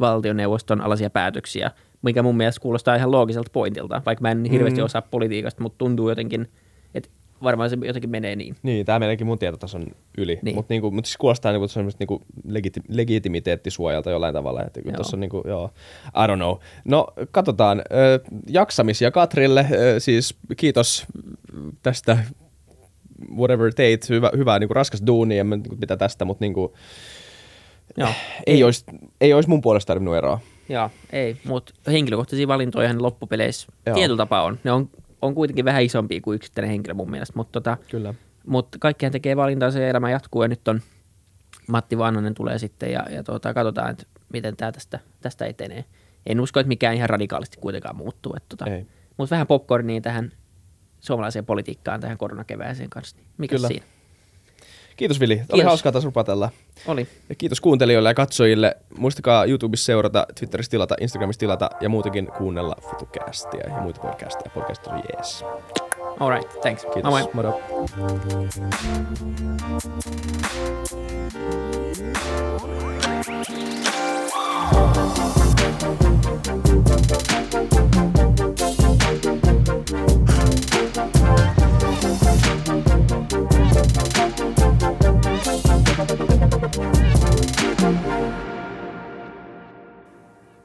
[0.00, 1.70] valtioneuvoston alaisia päätöksiä,
[2.02, 4.84] mikä mun mielestä kuulostaa ihan loogiselta pointilta, vaikka mä en hirveästi Mm.
[4.84, 6.48] osaa politiikasta, mutta tuntuu jotenkin,
[7.44, 8.56] varmaan se jotenkin menee niin.
[8.62, 9.86] Niin, tämä meneekin mun tietotason
[10.18, 10.38] yli.
[10.42, 10.56] Niin.
[10.56, 14.62] Mutta niinku, mut siis kuulostaa niinku semmoista niinku legiti- legitimiteettisuojalta jollain tavalla.
[14.62, 14.96] Että kun Joo.
[14.96, 15.70] tuossa on niinku, joo,
[16.06, 16.56] I don't know.
[16.84, 17.78] No, katsotaan.
[17.78, 19.66] Ö, jaksamisia Katrille.
[19.72, 21.06] Ö, siis kiitos
[21.82, 22.18] tästä
[23.36, 24.08] whatever teit.
[24.08, 26.74] Hyvä, hyvä niinku raskas duuni, en mä niinku mitä tästä, mutta niinku,
[27.96, 28.08] Joo,
[28.46, 28.84] ei, olisi,
[29.20, 30.40] ei olisi mun puolesta tarvinnut eroa.
[30.68, 33.94] Joo, ei, mutta henkilökohtaisia valintoja loppupeleissä Joo.
[33.94, 34.58] tietyllä tapaa on.
[34.64, 34.90] Ne on,
[35.24, 38.14] on kuitenkin vähän isompia kuin yksittäinen henkilö mun mielestä, mutta tota, Kyllä.
[38.46, 40.80] mut kaikkihan tekee valintansa ja elämä jatkuu ja nyt on
[41.68, 45.84] Matti Vanhanen tulee sitten ja, ja tota, katsotaan, että miten tämä tästä, tästä etenee.
[46.26, 48.34] En usko, että mikään ihan radikaalisti kuitenkaan muuttuu.
[48.36, 48.64] Että tota,
[49.16, 50.32] mutta vähän popcornia tähän
[51.00, 53.16] suomalaiseen politiikkaan, tähän koronakevääseen kanssa.
[53.16, 53.68] Niin mikä Kyllä.
[53.68, 53.84] siinä?
[54.96, 55.34] Kiitos Vili.
[55.34, 55.64] Oli Kiitos.
[55.64, 56.50] hauskaa taas rupatella.
[56.86, 57.08] Oli.
[57.28, 58.76] Ja kiitos kuuntelijoille ja katsojille.
[58.98, 64.50] Muistakaa YouTubessa seurata, Twitterissä tilata, Instagramissa tilata ja muutenkin kuunnella FutuCastia ja muita podcasteja.
[64.54, 65.44] Podcast on jees.
[66.20, 66.82] All right, thanks.
[66.82, 67.10] Kiitos.
[67.10, 67.30] Moi moi.
[67.34, 67.60] Moro.